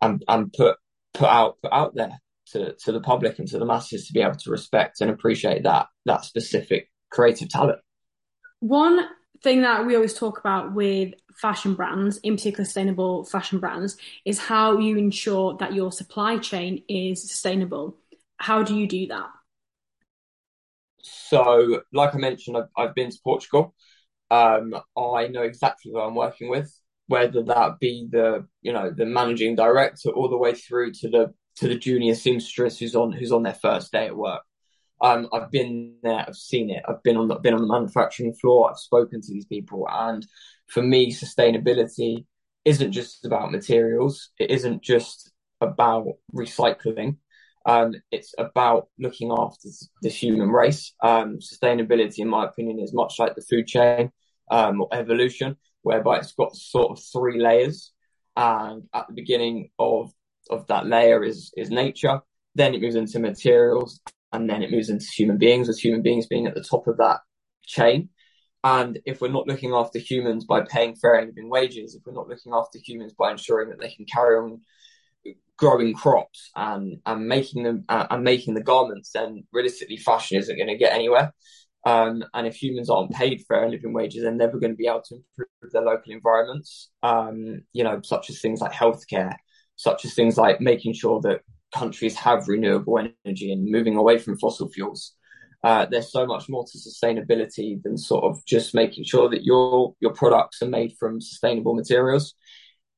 and 0.00 0.24
and 0.28 0.52
put 0.52 0.76
put 1.16 1.28
out 1.28 1.56
put 1.62 1.72
out 1.72 1.94
there 1.94 2.20
to 2.52 2.74
to 2.84 2.92
the 2.92 3.00
public 3.00 3.38
and 3.38 3.48
to 3.48 3.58
the 3.58 3.64
masses 3.64 4.06
to 4.06 4.12
be 4.12 4.20
able 4.20 4.36
to 4.36 4.50
respect 4.50 5.00
and 5.00 5.10
appreciate 5.10 5.62
that 5.64 5.86
that 6.04 6.24
specific 6.24 6.90
creative 7.10 7.48
talent. 7.48 7.78
One 8.60 9.06
thing 9.42 9.62
that 9.62 9.86
we 9.86 9.94
always 9.94 10.14
talk 10.14 10.38
about 10.38 10.74
with 10.74 11.14
fashion 11.34 11.74
brands, 11.74 12.18
in 12.18 12.36
particular 12.36 12.64
sustainable 12.64 13.24
fashion 13.24 13.58
brands, 13.58 13.96
is 14.24 14.38
how 14.38 14.78
you 14.78 14.96
ensure 14.96 15.56
that 15.58 15.74
your 15.74 15.92
supply 15.92 16.38
chain 16.38 16.82
is 16.88 17.22
sustainable. 17.22 17.96
How 18.38 18.62
do 18.62 18.76
you 18.76 18.86
do 18.86 19.06
that? 19.08 19.28
So, 21.02 21.82
like 21.92 22.14
I 22.14 22.18
mentioned, 22.18 22.56
I've, 22.56 22.68
I've 22.76 22.94
been 22.94 23.10
to 23.10 23.18
Portugal. 23.22 23.74
Um, 24.30 24.74
I 24.96 25.28
know 25.28 25.42
exactly 25.42 25.92
who 25.92 26.00
I'm 26.00 26.14
working 26.16 26.48
with, 26.48 26.72
whether 27.08 27.42
that 27.42 27.78
be 27.80 28.08
the 28.10 28.46
you 28.62 28.72
know 28.72 28.90
the 28.90 29.06
managing 29.06 29.54
director 29.54 30.10
all 30.10 30.28
the 30.28 30.36
way 30.36 30.54
through 30.54 30.92
to 30.92 31.08
the 31.08 31.32
to 31.56 31.68
the 31.68 31.76
junior 31.76 32.14
seamstress 32.14 32.78
who's 32.78 32.94
on 32.94 33.12
who's 33.12 33.32
on 33.32 33.42
their 33.42 33.54
first 33.54 33.92
day 33.92 34.06
at 34.06 34.16
work. 34.16 34.42
Um, 35.02 35.28
I've 35.32 35.50
been 35.50 35.96
there, 36.02 36.24
I've 36.26 36.36
seen 36.36 36.70
it, 36.70 36.82
I've 36.88 37.02
been 37.02 37.18
on 37.18 37.28
the, 37.28 37.34
been 37.34 37.52
on 37.52 37.60
the 37.60 37.66
manufacturing 37.66 38.32
floor, 38.32 38.70
I've 38.70 38.78
spoken 38.78 39.20
to 39.20 39.32
these 39.32 39.44
people, 39.44 39.86
and 39.90 40.26
for 40.68 40.82
me, 40.82 41.12
sustainability 41.12 42.24
isn't 42.64 42.92
just 42.92 43.24
about 43.24 43.52
materials. 43.52 44.30
It 44.38 44.50
isn't 44.50 44.82
just 44.82 45.32
about 45.60 46.06
recycling. 46.34 47.16
Um, 47.64 47.94
it's 48.10 48.34
about 48.38 48.88
looking 48.98 49.32
after 49.32 49.68
the 50.02 50.08
human 50.08 50.50
race. 50.50 50.92
Um, 51.02 51.38
sustainability, 51.38 52.18
in 52.18 52.28
my 52.28 52.44
opinion, 52.44 52.80
is 52.80 52.92
much 52.92 53.18
like 53.18 53.34
the 53.34 53.42
food 53.42 53.66
chain 53.66 54.10
um, 54.50 54.80
or 54.80 54.88
evolution, 54.92 55.56
whereby 55.86 56.18
it's 56.18 56.32
got 56.32 56.56
sort 56.56 56.90
of 56.90 57.04
three 57.12 57.40
layers. 57.40 57.92
And 58.36 58.82
at 58.92 59.06
the 59.06 59.14
beginning 59.14 59.70
of 59.78 60.12
of 60.50 60.66
that 60.66 60.86
layer 60.86 61.22
is 61.22 61.52
is 61.56 61.70
nature. 61.70 62.20
Then 62.56 62.74
it 62.74 62.82
moves 62.82 62.96
into 62.96 63.18
materials, 63.18 64.00
and 64.32 64.50
then 64.50 64.62
it 64.62 64.70
moves 64.70 64.90
into 64.90 65.06
human 65.06 65.38
beings, 65.38 65.68
with 65.68 65.78
human 65.78 66.02
beings 66.02 66.26
being 66.26 66.46
at 66.46 66.54
the 66.54 66.68
top 66.72 66.86
of 66.88 66.96
that 66.98 67.20
chain. 67.64 68.08
And 68.64 68.98
if 69.06 69.20
we're 69.20 69.36
not 69.38 69.46
looking 69.46 69.72
after 69.74 69.98
humans 70.00 70.44
by 70.44 70.62
paying 70.62 70.96
fair 70.96 71.14
and 71.14 71.28
living 71.28 71.48
wages, 71.48 71.94
if 71.94 72.02
we're 72.04 72.20
not 72.20 72.28
looking 72.28 72.52
after 72.52 72.78
humans 72.84 73.14
by 73.16 73.30
ensuring 73.30 73.68
that 73.70 73.78
they 73.78 73.90
can 73.90 74.06
carry 74.06 74.36
on 74.36 74.60
growing 75.56 75.94
crops 75.94 76.50
and 76.56 76.98
and 77.06 77.28
making 77.28 77.62
them 77.62 77.84
uh, 77.88 78.06
and 78.10 78.24
making 78.24 78.54
the 78.54 78.68
garments, 78.72 79.12
then 79.12 79.44
realistically, 79.52 79.98
fashion 79.98 80.36
isn't 80.38 80.56
going 80.56 80.74
to 80.74 80.84
get 80.84 80.92
anywhere. 80.92 81.32
Um, 81.86 82.24
and 82.34 82.48
if 82.48 82.60
humans 82.60 82.90
aren't 82.90 83.12
paid 83.12 83.44
fair 83.46 83.68
living 83.70 83.92
wages, 83.92 84.22
they're 84.22 84.32
never 84.32 84.58
going 84.58 84.72
to 84.72 84.76
be 84.76 84.88
able 84.88 85.02
to 85.02 85.14
improve 85.14 85.72
their 85.72 85.82
local 85.82 86.12
environments. 86.12 86.90
Um, 87.04 87.62
you 87.72 87.84
know, 87.84 88.00
such 88.02 88.28
as 88.28 88.40
things 88.40 88.60
like 88.60 88.72
healthcare, 88.72 89.36
such 89.76 90.04
as 90.04 90.12
things 90.12 90.36
like 90.36 90.60
making 90.60 90.94
sure 90.94 91.20
that 91.20 91.42
countries 91.72 92.16
have 92.16 92.48
renewable 92.48 92.98
energy 93.24 93.52
and 93.52 93.70
moving 93.70 93.96
away 93.96 94.18
from 94.18 94.36
fossil 94.36 94.68
fuels. 94.68 95.14
Uh, 95.62 95.86
there's 95.86 96.10
so 96.10 96.26
much 96.26 96.48
more 96.48 96.64
to 96.64 96.76
sustainability 96.78 97.80
than 97.82 97.96
sort 97.96 98.24
of 98.24 98.44
just 98.46 98.74
making 98.74 99.04
sure 99.04 99.28
that 99.28 99.44
your 99.44 99.94
your 100.00 100.12
products 100.12 100.62
are 100.62 100.68
made 100.68 100.92
from 100.98 101.20
sustainable 101.20 101.74
materials. 101.74 102.34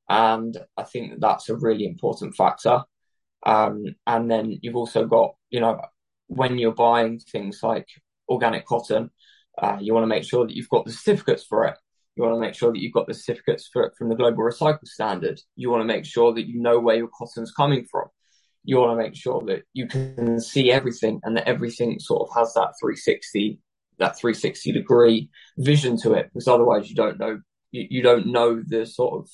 And 0.08 0.56
I 0.78 0.84
think 0.84 1.10
that 1.10 1.20
that's 1.20 1.50
a 1.50 1.56
really 1.56 1.84
important 1.84 2.34
factor. 2.34 2.82
Um, 3.44 3.84
and 4.06 4.30
then 4.30 4.58
you've 4.62 4.76
also 4.76 5.04
got, 5.06 5.34
you 5.50 5.60
know, 5.60 5.78
when 6.28 6.58
you're 6.58 6.72
buying 6.74 7.18
things 7.18 7.60
like 7.62 7.86
organic 8.28 8.66
cotton, 8.66 9.10
uh, 9.60 9.78
you 9.80 9.94
want 9.94 10.04
to 10.04 10.08
make 10.08 10.24
sure 10.24 10.46
that 10.46 10.54
you've 10.54 10.68
got 10.68 10.84
the 10.84 10.92
certificates 10.92 11.44
for 11.44 11.66
it. 11.66 11.76
You 12.16 12.24
want 12.24 12.34
to 12.34 12.40
make 12.40 12.54
sure 12.54 12.72
that 12.72 12.80
you've 12.80 12.92
got 12.92 13.06
the 13.06 13.14
certificates 13.14 13.68
for 13.72 13.84
it 13.84 13.92
from 13.96 14.08
the 14.08 14.16
Global 14.16 14.42
Recycle 14.42 14.86
Standard. 14.86 15.40
You 15.54 15.70
want 15.70 15.82
to 15.82 15.86
make 15.86 16.04
sure 16.04 16.34
that 16.34 16.48
you 16.48 16.60
know 16.60 16.80
where 16.80 16.96
your 16.96 17.08
cotton's 17.16 17.52
coming 17.52 17.84
from. 17.88 18.08
You 18.64 18.78
want 18.78 18.98
to 18.98 19.02
make 19.04 19.14
sure 19.14 19.40
that 19.46 19.62
you 19.72 19.86
can 19.86 20.40
see 20.40 20.72
everything 20.72 21.20
and 21.22 21.36
that 21.36 21.46
everything 21.46 21.98
sort 22.00 22.28
of 22.28 22.36
has 22.36 22.52
that 22.54 22.74
360, 22.80 23.60
that 23.98 24.18
360 24.18 24.72
degree 24.72 25.30
vision 25.58 25.96
to 26.02 26.12
it, 26.12 26.30
because 26.34 26.48
otherwise 26.48 26.88
you 26.88 26.96
don't 26.96 27.20
know, 27.20 27.40
you, 27.70 27.86
you 27.88 28.02
don't 28.02 28.26
know 28.26 28.62
the 28.66 28.84
sort 28.84 29.14
of 29.14 29.30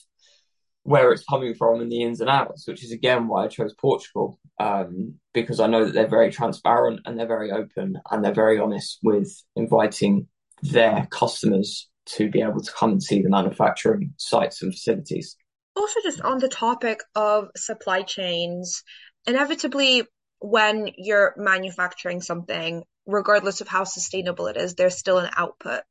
where 0.85 1.12
it's 1.12 1.25
coming 1.25 1.55
from 1.55 1.81
and 1.81 1.90
the 1.90 2.03
ins 2.03 2.20
and 2.20 2.31
outs, 2.31 2.68
which 2.68 2.85
is 2.85 2.92
again 2.92 3.27
why 3.27 3.44
I 3.44 3.49
chose 3.49 3.75
Portugal, 3.75 4.38
um, 4.61 5.14
because 5.33 5.59
I 5.59 5.66
know 5.66 5.85
that 5.85 5.92
they're 5.92 6.07
very 6.07 6.31
transparent 6.31 7.01
and 7.05 7.18
they're 7.18 7.27
very 7.27 7.51
open 7.51 8.01
and 8.11 8.25
they're 8.25 8.35
very 8.35 8.59
honest 8.59 8.99
with 9.03 9.31
inviting 9.57 10.29
their 10.62 11.09
customers 11.11 11.88
to 12.07 12.31
be 12.31 12.42
able 12.42 12.61
to 12.61 12.73
come 12.73 12.92
and 12.92 13.03
see 13.03 13.23
the 13.23 13.31
manufacturing 13.31 14.12
sites 14.18 14.62
and 14.62 14.73
facilities. 14.73 15.37
Also, 15.77 16.01
just 16.03 16.20
on 16.20 16.38
the 16.38 16.49
topic 16.49 17.01
of 17.16 17.49
supply 17.57 18.03
chains, 18.03 18.85
inevitably, 19.27 20.05
when 20.38 20.90
you're 20.99 21.35
manufacturing 21.37 22.20
something, 22.20 22.85
regardless 23.07 23.61
of 23.62 23.68
how 23.68 23.85
sustainable 23.85 24.47
it 24.47 24.57
is, 24.57 24.75
there's 24.75 24.99
still 24.99 25.18
an 25.18 25.31
output. 25.37 25.83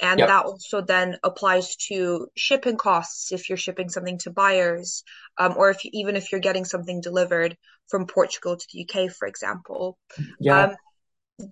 And 0.00 0.18
yep. 0.18 0.28
that 0.28 0.44
also 0.46 0.80
then 0.80 1.18
applies 1.22 1.76
to 1.88 2.28
shipping 2.36 2.76
costs 2.76 3.32
if 3.32 3.48
you're 3.48 3.58
shipping 3.58 3.88
something 3.88 4.18
to 4.18 4.30
buyers, 4.30 5.04
um, 5.36 5.54
or 5.56 5.70
if 5.70 5.84
you, 5.84 5.90
even 5.94 6.16
if 6.16 6.32
you're 6.32 6.40
getting 6.40 6.64
something 6.64 7.00
delivered 7.00 7.56
from 7.88 8.06
Portugal 8.06 8.56
to 8.56 8.66
the 8.72 8.86
UK, 8.88 9.10
for 9.12 9.28
example. 9.28 9.98
Yeah. 10.38 10.64
Um, 10.64 10.76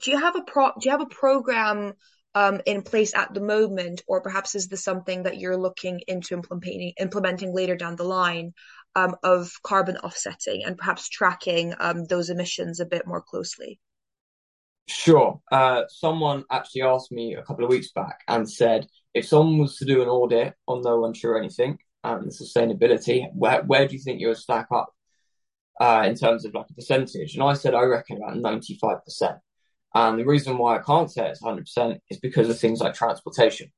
do 0.01 0.11
you 0.11 0.19
have 0.19 0.37
a 0.37 0.43
pro? 0.43 0.69
Do 0.69 0.81
you 0.83 0.91
have 0.91 1.01
a 1.01 1.07
program 1.07 1.95
um, 2.35 2.61
in 2.67 2.83
place 2.83 3.15
at 3.15 3.33
the 3.35 3.41
moment, 3.41 4.03
or 4.07 4.21
perhaps 4.21 4.55
is 4.55 4.69
this 4.69 4.85
something 4.85 5.25
that 5.25 5.39
you're 5.39 5.57
looking 5.57 6.01
into 6.07 6.35
implementing 6.35 6.93
implementing 6.99 7.55
later 7.55 7.77
down 7.77 7.97
the 7.97 8.05
line 8.05 8.53
um, 8.95 9.17
of 9.23 9.51
carbon 9.63 9.97
offsetting 9.99 10.65
and 10.65 10.77
perhaps 10.77 11.09
tracking 11.09 11.75
um, 11.81 12.05
those 12.05 12.31
emissions 12.31 12.81
a 12.81 12.87
bit 12.87 13.07
more 13.07 13.23
closely? 13.23 13.79
Sure. 14.89 15.41
Uh, 15.53 15.83
someone 15.89 16.45
actually 16.51 16.83
asked 16.83 17.13
me 17.13 17.35
a 17.35 17.43
couple 17.43 17.65
of 17.65 17.71
weeks 17.71 17.93
back 17.93 18.21
and 18.27 18.51
said, 18.51 18.87
if 19.15 19.27
someone 19.27 19.59
was 19.59 19.77
to 19.77 19.85
do 19.85 20.03
an 20.03 20.09
audit 20.09 20.55
on 20.67 20.81
No 20.83 21.01
One 21.01 21.13
Sure 21.13 21.39
Anything 21.39 21.79
and 22.05 22.31
sustainability, 22.31 23.27
where 23.35 23.63
where 23.65 23.87
do 23.87 23.95
you 23.95 24.01
think 24.01 24.21
you 24.21 24.29
would 24.29 24.39
stack 24.39 24.69
up 24.73 24.89
uh, 25.81 26.05
in 26.07 26.15
terms 26.15 26.45
of 26.45 26.55
like 26.55 26.67
a 26.71 26.75
percentage? 26.75 27.35
And 27.35 27.43
I 27.43 27.53
said, 27.55 27.75
I 27.75 27.83
reckon 27.83 28.17
about 28.19 28.39
ninety 28.39 28.79
five 28.81 29.05
percent. 29.05 29.37
And 29.95 30.19
the 30.19 30.25
reason 30.25 30.57
why 30.59 30.77
I 30.77 30.83
can't 30.83 31.11
say 31.11 31.29
it's 31.29 31.43
hundred 31.43 31.65
percent 31.67 32.01
is 32.11 32.19
because 32.19 32.49
of 32.49 32.59
things 32.59 32.81
like 32.81 32.95
transportation. 32.95 33.71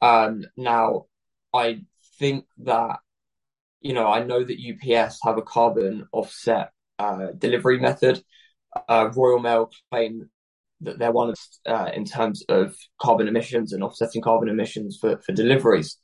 Um, 0.00 0.44
now, 0.56 1.06
I 1.52 1.82
think 2.18 2.46
that 2.58 2.98
you 3.80 3.92
know 3.92 4.06
I 4.08 4.22
know 4.24 4.42
that 4.42 4.58
UPS 4.58 5.18
have 5.22 5.36
a 5.36 5.42
carbon 5.42 6.08
offset 6.12 6.70
uh, 6.98 7.28
delivery 7.36 7.78
method. 7.78 8.22
Uh, 8.88 9.10
Royal 9.14 9.38
Mail 9.38 9.70
claim 9.90 10.30
that 10.82 10.98
they're 10.98 11.12
one 11.12 11.30
of 11.30 11.38
uh, 11.66 11.90
in 11.94 12.04
terms 12.04 12.44
of 12.48 12.74
carbon 13.00 13.28
emissions 13.28 13.72
and 13.72 13.82
offsetting 13.82 14.22
carbon 14.22 14.48
emissions 14.48 14.98
for, 15.00 15.18
for 15.24 15.32
deliveries. 15.32 15.98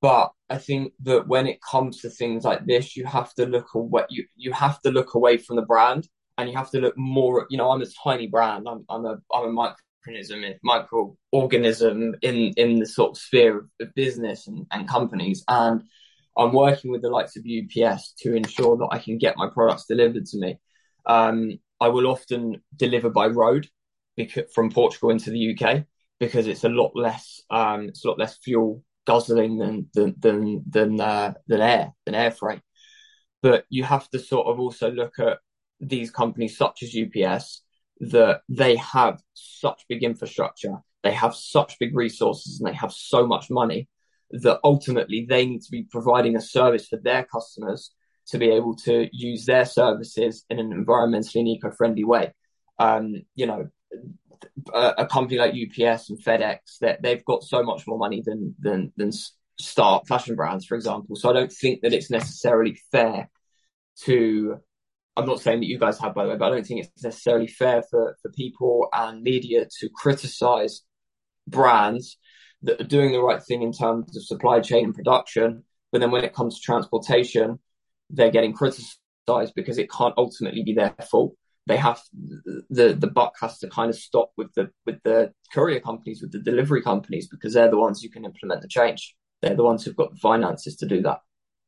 But 0.00 0.30
I 0.48 0.58
think 0.58 0.94
that 1.02 1.28
when 1.28 1.46
it 1.46 1.60
comes 1.62 2.00
to 2.00 2.10
things 2.10 2.44
like 2.44 2.64
this, 2.66 2.96
you 2.96 3.04
have 3.04 3.34
to 3.34 3.46
look 3.46 3.74
away. 3.74 4.04
You 4.08 4.24
you 4.34 4.52
have 4.52 4.80
to 4.82 4.90
look 4.90 5.14
away 5.14 5.36
from 5.36 5.56
the 5.56 5.62
brand, 5.62 6.08
and 6.38 6.48
you 6.48 6.56
have 6.56 6.70
to 6.70 6.80
look 6.80 6.96
more. 6.96 7.46
You 7.50 7.58
know, 7.58 7.70
I'm 7.70 7.82
a 7.82 7.86
tiny 8.02 8.26
brand. 8.26 8.66
I'm 8.68 8.84
I'm 8.88 9.04
a 9.04 9.18
I'm 9.32 9.56
a 9.56 9.74
microorganism, 10.08 10.54
microorganism 10.64 12.14
in 12.22 12.54
in 12.56 12.78
the 12.78 12.86
sort 12.86 13.10
of 13.10 13.18
sphere 13.18 13.66
of, 13.80 13.94
business 13.94 14.46
and, 14.46 14.66
and 14.72 14.88
companies, 14.88 15.44
and 15.48 15.82
I'm 16.36 16.54
working 16.54 16.90
with 16.90 17.02
the 17.02 17.10
likes 17.10 17.36
of 17.36 17.44
UPS 17.44 18.14
to 18.20 18.34
ensure 18.34 18.78
that 18.78 18.88
I 18.90 18.98
can 18.98 19.18
get 19.18 19.36
my 19.36 19.48
products 19.52 19.84
delivered 19.86 20.24
to 20.26 20.38
me. 20.38 20.58
Um, 21.04 21.58
I 21.78 21.88
will 21.88 22.06
often 22.06 22.62
deliver 22.76 23.10
by 23.10 23.26
road 23.26 23.68
from 24.52 24.70
Portugal 24.70 25.10
into 25.10 25.30
the 25.30 25.56
UK 25.56 25.84
because 26.18 26.46
it's 26.46 26.64
a 26.64 26.68
lot 26.68 26.92
less 26.94 27.42
um, 27.50 27.88
it's 27.88 28.04
a 28.04 28.08
lot 28.08 28.18
less 28.18 28.36
fuel 28.38 28.82
guzzling 29.06 29.58
than 29.58 29.88
than 29.94 30.14
than 30.18 30.62
than, 30.68 31.00
uh, 31.00 31.34
than 31.46 31.60
air 31.60 31.92
than 32.04 32.14
air 32.14 32.30
freight. 32.30 32.60
But 33.42 33.64
you 33.70 33.84
have 33.84 34.08
to 34.10 34.18
sort 34.18 34.46
of 34.46 34.60
also 34.60 34.90
look 34.90 35.18
at 35.18 35.38
these 35.80 36.10
companies 36.10 36.58
such 36.58 36.82
as 36.82 36.94
UPS 36.94 37.62
that 38.00 38.42
they 38.48 38.76
have 38.76 39.20
such 39.34 39.84
big 39.88 40.02
infrastructure, 40.02 40.76
they 41.02 41.12
have 41.12 41.34
such 41.34 41.78
big 41.78 41.96
resources, 41.96 42.60
and 42.60 42.68
they 42.68 42.76
have 42.76 42.92
so 42.92 43.26
much 43.26 43.50
money 43.50 43.88
that 44.30 44.60
ultimately 44.62 45.26
they 45.28 45.46
need 45.46 45.62
to 45.62 45.70
be 45.70 45.86
providing 45.90 46.36
a 46.36 46.40
service 46.40 46.86
for 46.88 46.98
their 46.98 47.24
customers 47.24 47.92
to 48.28 48.38
be 48.38 48.50
able 48.50 48.76
to 48.76 49.08
use 49.12 49.44
their 49.44 49.64
services 49.64 50.44
in 50.50 50.58
an 50.58 50.72
environmentally 50.72 51.40
and 51.40 51.48
eco-friendly 51.48 52.04
way. 52.04 52.32
Um, 52.78 53.14
you 53.34 53.46
know, 53.46 53.68
a, 54.72 55.06
company 55.06 55.38
like 55.38 55.52
UPS 55.52 56.10
and 56.10 56.22
FedEx, 56.22 56.78
that 56.80 57.02
they've 57.02 57.24
got 57.24 57.42
so 57.42 57.62
much 57.62 57.86
more 57.86 57.98
money 57.98 58.22
than 58.24 58.54
than 58.58 58.92
than 58.96 59.10
start 59.58 60.06
fashion 60.06 60.36
brands, 60.36 60.64
for 60.64 60.74
example. 60.74 61.16
So 61.16 61.30
I 61.30 61.32
don't 61.32 61.52
think 61.52 61.82
that 61.82 61.92
it's 61.92 62.10
necessarily 62.10 62.78
fair 62.92 63.30
to. 64.04 64.56
I'm 65.16 65.26
not 65.26 65.40
saying 65.40 65.60
that 65.60 65.66
you 65.66 65.78
guys 65.78 65.98
have, 65.98 66.14
by 66.14 66.24
the 66.24 66.30
way, 66.30 66.36
but 66.36 66.46
I 66.46 66.50
don't 66.50 66.66
think 66.66 66.84
it's 66.84 67.04
necessarily 67.04 67.46
fair 67.46 67.82
for 67.82 68.16
for 68.22 68.30
people 68.32 68.88
and 68.92 69.22
media 69.22 69.66
to 69.80 69.88
criticize 69.94 70.82
brands 71.46 72.16
that 72.62 72.80
are 72.80 72.84
doing 72.84 73.12
the 73.12 73.20
right 73.20 73.42
thing 73.42 73.62
in 73.62 73.72
terms 73.72 74.16
of 74.16 74.24
supply 74.24 74.60
chain 74.60 74.84
and 74.84 74.94
production, 74.94 75.64
but 75.92 76.00
then 76.00 76.10
when 76.10 76.24
it 76.24 76.34
comes 76.34 76.56
to 76.56 76.62
transportation, 76.62 77.58
they're 78.10 78.30
getting 78.30 78.52
criticized 78.52 79.54
because 79.54 79.78
it 79.78 79.90
can't 79.90 80.14
ultimately 80.16 80.62
be 80.62 80.74
their 80.74 80.94
fault. 81.10 81.34
They 81.70 81.76
have 81.76 82.00
the 82.68 82.96
the 82.98 83.06
buck 83.06 83.34
has 83.40 83.60
to 83.60 83.68
kind 83.68 83.90
of 83.90 83.96
stop 83.96 84.32
with 84.36 84.52
the 84.54 84.72
with 84.86 85.00
the 85.04 85.32
courier 85.54 85.78
companies, 85.78 86.20
with 86.20 86.32
the 86.32 86.40
delivery 86.40 86.82
companies, 86.82 87.28
because 87.28 87.54
they're 87.54 87.70
the 87.70 87.78
ones 87.78 88.02
who 88.02 88.08
can 88.08 88.24
implement 88.24 88.62
the 88.62 88.66
change. 88.66 89.14
They're 89.40 89.54
the 89.54 89.62
ones 89.62 89.84
who've 89.84 89.94
got 89.94 90.10
the 90.10 90.18
finances 90.18 90.74
to 90.78 90.86
do 90.86 91.00
that. 91.02 91.20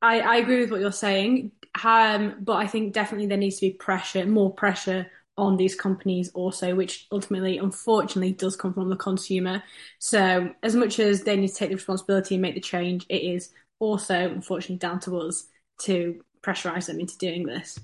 I, 0.03 0.19
I 0.19 0.37
agree 0.39 0.59
with 0.59 0.73
what 0.73 0.81
you're 0.81 0.91
saying, 0.91 1.53
um, 1.85 2.35
but 2.41 2.55
I 2.55 2.67
think 2.67 2.95
definitely 2.95 3.29
there 3.29 3.39
needs 3.39 3.61
to 3.61 3.67
be 3.69 3.75
pressure, 3.75 4.27
more 4.27 4.53
pressure 4.53 5.07
on 5.39 5.57
these 5.57 5.77
companies 5.77 6.33
also, 6.35 6.75
which 6.75 7.07
ultimately, 7.13 7.59
unfortunately, 7.59 8.33
does 8.33 8.57
come 8.57 8.75
from 8.75 8.91
the 8.91 8.97
consumer. 8.97 9.63
So, 10.01 10.53
as 10.65 10.75
much 10.75 10.99
as 10.99 11.23
they 11.23 11.37
need 11.37 11.47
to 11.47 11.55
take 11.55 11.69
the 11.69 11.77
responsibility 11.77 12.35
and 12.35 12.43
make 12.43 12.57
the 12.57 12.61
change, 12.61 13.07
it 13.09 13.23
is 13.23 13.53
also, 13.79 14.17
unfortunately, 14.17 14.79
down 14.79 14.99
to 15.03 15.19
us 15.19 15.47
to 15.83 16.25
pressurize 16.43 16.87
them 16.87 16.99
into 16.99 17.17
doing 17.19 17.47
this. 17.47 17.79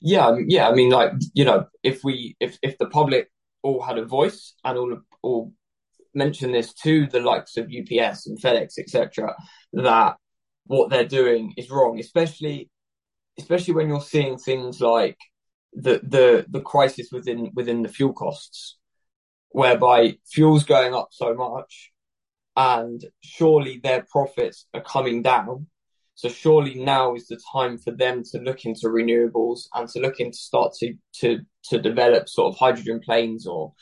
Yeah, 0.00 0.26
um, 0.26 0.44
yeah. 0.48 0.68
I 0.68 0.74
mean, 0.74 0.90
like 0.90 1.12
you 1.34 1.44
know, 1.44 1.66
if 1.82 2.02
we, 2.04 2.36
if 2.40 2.58
if 2.62 2.78
the 2.78 2.86
public 2.86 3.30
all 3.62 3.82
had 3.82 3.98
a 3.98 4.04
voice 4.04 4.54
and 4.64 4.78
all 4.78 4.98
all 5.22 5.52
mention 6.14 6.52
this 6.52 6.74
to 6.74 7.06
the 7.06 7.20
likes 7.20 7.56
of 7.56 7.66
UPS 7.66 8.26
and 8.26 8.40
FedEx, 8.40 8.78
etc., 8.78 9.34
that 9.72 10.16
what 10.66 10.90
they're 10.90 11.06
doing 11.06 11.54
is 11.56 11.70
wrong, 11.70 11.98
especially 11.98 12.70
especially 13.38 13.74
when 13.74 13.88
you're 13.88 14.00
seeing 14.00 14.38
things 14.38 14.80
like 14.80 15.18
the 15.72 16.00
the 16.02 16.46
the 16.48 16.60
crisis 16.60 17.08
within 17.10 17.50
within 17.54 17.82
the 17.82 17.88
fuel 17.88 18.12
costs, 18.12 18.78
whereby 19.50 20.16
fuel's 20.30 20.64
going 20.64 20.94
up 20.94 21.08
so 21.12 21.34
much, 21.34 21.92
and 22.56 23.04
surely 23.22 23.78
their 23.82 24.06
profits 24.10 24.66
are 24.74 24.82
coming 24.82 25.22
down. 25.22 25.66
So 26.14 26.28
surely 26.28 26.74
now 26.74 27.14
is 27.14 27.26
the 27.26 27.40
time 27.52 27.78
for 27.78 27.90
them 27.90 28.22
to 28.30 28.38
look 28.38 28.64
into 28.64 28.88
renewables 28.88 29.62
and 29.74 29.88
to 29.88 30.00
look 30.00 30.20
into 30.20 30.36
start 30.36 30.74
to 30.80 30.94
to 31.20 31.40
to 31.70 31.80
develop 31.80 32.28
sort 32.28 32.52
of 32.52 32.58
hydrogen 32.58 33.00
planes 33.00 33.46
or 33.46 33.72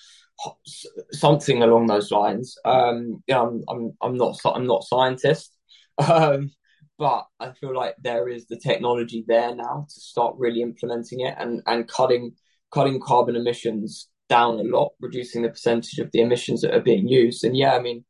something 1.13 1.63
along 1.63 1.87
those 1.87 2.11
lines. 2.11 2.57
Um, 2.65 3.23
you 3.27 3.35
know, 3.35 3.47
I'm 3.47 3.65
I'm 3.69 3.93
I'm 4.03 4.17
not 4.17 4.37
I'm 4.45 4.67
not 4.67 4.83
a 4.85 4.87
scientist, 4.87 5.57
um, 5.99 6.51
but 6.99 7.27
I 7.39 7.53
feel 7.53 7.75
like 7.75 7.97
there 8.01 8.29
is 8.29 8.47
the 8.47 8.59
technology 8.59 9.25
there 9.27 9.55
now 9.55 9.87
to 9.89 10.01
start 10.01 10.37
really 10.39 10.63
implementing 10.63 11.21
it 11.21 11.35
and 11.39 11.63
and 11.67 11.89
cutting 11.89 12.33
cutting 12.73 13.01
carbon 13.01 13.37
emissions 13.37 14.09
down 14.29 14.61
a 14.61 14.63
lot, 14.63 14.93
reducing 15.01 15.43
the 15.43 15.49
percentage 15.49 15.99
of 15.99 16.11
the 16.13 16.21
emissions 16.21 16.63
that 16.63 16.75
are 16.75 16.81
being 16.81 17.09
used. 17.09 17.43
And 17.45 17.57
yeah, 17.57 17.75
I 17.75 17.81
mean, 17.81 18.05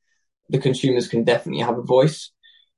the 0.51 0.59
consumers 0.59 1.09
can 1.09 1.25
definitely 1.25 1.63
have 1.63 1.79
a 1.79 1.83
voice, 1.83 2.31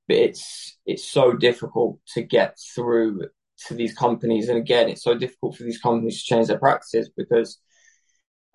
but 0.09 0.17
it's 0.17 0.79
it's 0.87 1.05
so 1.05 1.33
difficult 1.33 1.99
to 2.15 2.23
get 2.23 2.57
through 2.75 3.23
to 3.67 3.75
these 3.75 3.95
companies. 3.95 4.49
And 4.49 4.59
again, 4.59 4.88
it's 4.88 5.05
so 5.05 5.15
difficult 5.15 5.57
for 5.57 5.65
these 5.65 5.81
companies 5.81 6.23
to 6.23 6.35
change 6.35 6.49
their 6.49 6.59
practices 6.59 7.11
because 7.17 7.59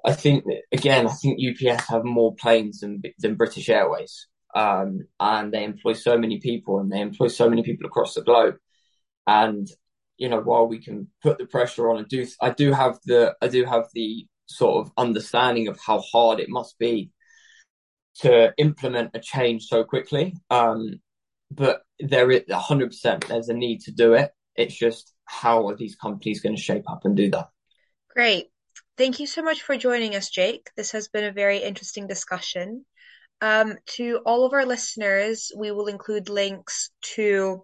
I 0.05 0.13
think 0.13 0.45
again, 0.71 1.07
I 1.07 1.11
think 1.11 1.39
UPS 1.39 1.87
have 1.89 2.03
more 2.03 2.35
planes 2.35 2.79
than 2.81 3.01
than 3.19 3.35
British 3.35 3.69
Airways, 3.69 4.27
um, 4.55 4.99
and 5.19 5.51
they 5.53 5.63
employ 5.63 5.93
so 5.93 6.17
many 6.17 6.39
people, 6.39 6.79
and 6.79 6.91
they 6.91 7.01
employ 7.01 7.27
so 7.27 7.49
many 7.49 7.63
people 7.63 7.87
across 7.87 8.13
the 8.13 8.21
globe. 8.23 8.55
And 9.25 9.67
you 10.17 10.29
know, 10.29 10.39
while 10.41 10.67
we 10.67 10.79
can 10.79 11.07
put 11.21 11.37
the 11.37 11.45
pressure 11.45 11.89
on, 11.89 11.97
and 11.99 12.07
do 12.07 12.25
I 12.41 12.51
do 12.51 12.71
have 12.73 12.99
the 13.05 13.35
I 13.41 13.47
do 13.47 13.65
have 13.65 13.85
the 13.93 14.27
sort 14.47 14.85
of 14.85 14.93
understanding 14.97 15.67
of 15.67 15.79
how 15.79 15.99
hard 15.99 16.39
it 16.39 16.49
must 16.49 16.77
be 16.79 17.11
to 18.19 18.53
implement 18.57 19.11
a 19.13 19.19
change 19.19 19.65
so 19.65 19.83
quickly. 19.83 20.33
Um, 20.49 21.01
but 21.51 21.81
there 21.99 22.31
is 22.31 22.43
a 22.49 22.59
100% 22.59 23.27
there's 23.27 23.49
a 23.49 23.53
need 23.53 23.81
to 23.81 23.91
do 23.91 24.13
it. 24.13 24.31
It's 24.55 24.75
just 24.75 25.13
how 25.25 25.67
are 25.67 25.75
these 25.75 25.95
companies 25.95 26.41
going 26.41 26.55
to 26.55 26.61
shape 26.61 26.89
up 26.89 27.05
and 27.05 27.15
do 27.15 27.29
that? 27.31 27.49
Great. 28.09 28.47
Thank 28.97 29.19
you 29.19 29.27
so 29.27 29.43
much 29.43 29.61
for 29.61 29.77
joining 29.77 30.15
us, 30.15 30.29
Jake. 30.29 30.69
This 30.75 30.91
has 30.91 31.07
been 31.07 31.25
a 31.25 31.31
very 31.31 31.59
interesting 31.59 32.07
discussion. 32.07 32.85
Um, 33.41 33.75
to 33.97 34.21
all 34.25 34.45
of 34.45 34.53
our 34.53 34.65
listeners, 34.65 35.51
we 35.55 35.71
will 35.71 35.85
include 35.85 36.29
links 36.29 36.89
to 37.15 37.63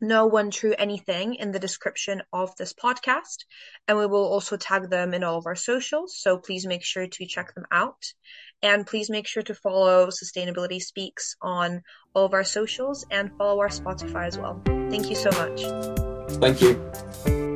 no 0.00 0.26
one 0.26 0.50
true 0.50 0.74
anything 0.78 1.34
in 1.34 1.52
the 1.52 1.58
description 1.58 2.22
of 2.32 2.54
this 2.56 2.72
podcast, 2.72 3.44
and 3.86 3.98
we 3.98 4.06
will 4.06 4.26
also 4.26 4.56
tag 4.56 4.90
them 4.90 5.14
in 5.14 5.24
all 5.24 5.38
of 5.38 5.46
our 5.46 5.54
socials. 5.54 6.18
So 6.18 6.38
please 6.38 6.66
make 6.66 6.84
sure 6.84 7.06
to 7.06 7.26
check 7.26 7.54
them 7.54 7.66
out. 7.70 8.02
And 8.62 8.86
please 8.86 9.08
make 9.08 9.26
sure 9.26 9.42
to 9.44 9.54
follow 9.54 10.08
Sustainability 10.08 10.80
Speaks 10.80 11.36
on 11.40 11.82
all 12.14 12.26
of 12.26 12.34
our 12.34 12.44
socials 12.44 13.06
and 13.10 13.30
follow 13.38 13.60
our 13.60 13.68
Spotify 13.68 14.26
as 14.26 14.38
well. 14.38 14.60
Thank 14.64 15.08
you 15.08 15.16
so 15.16 15.30
much. 15.30 15.62
Thank 16.40 16.60
you. 16.60 17.48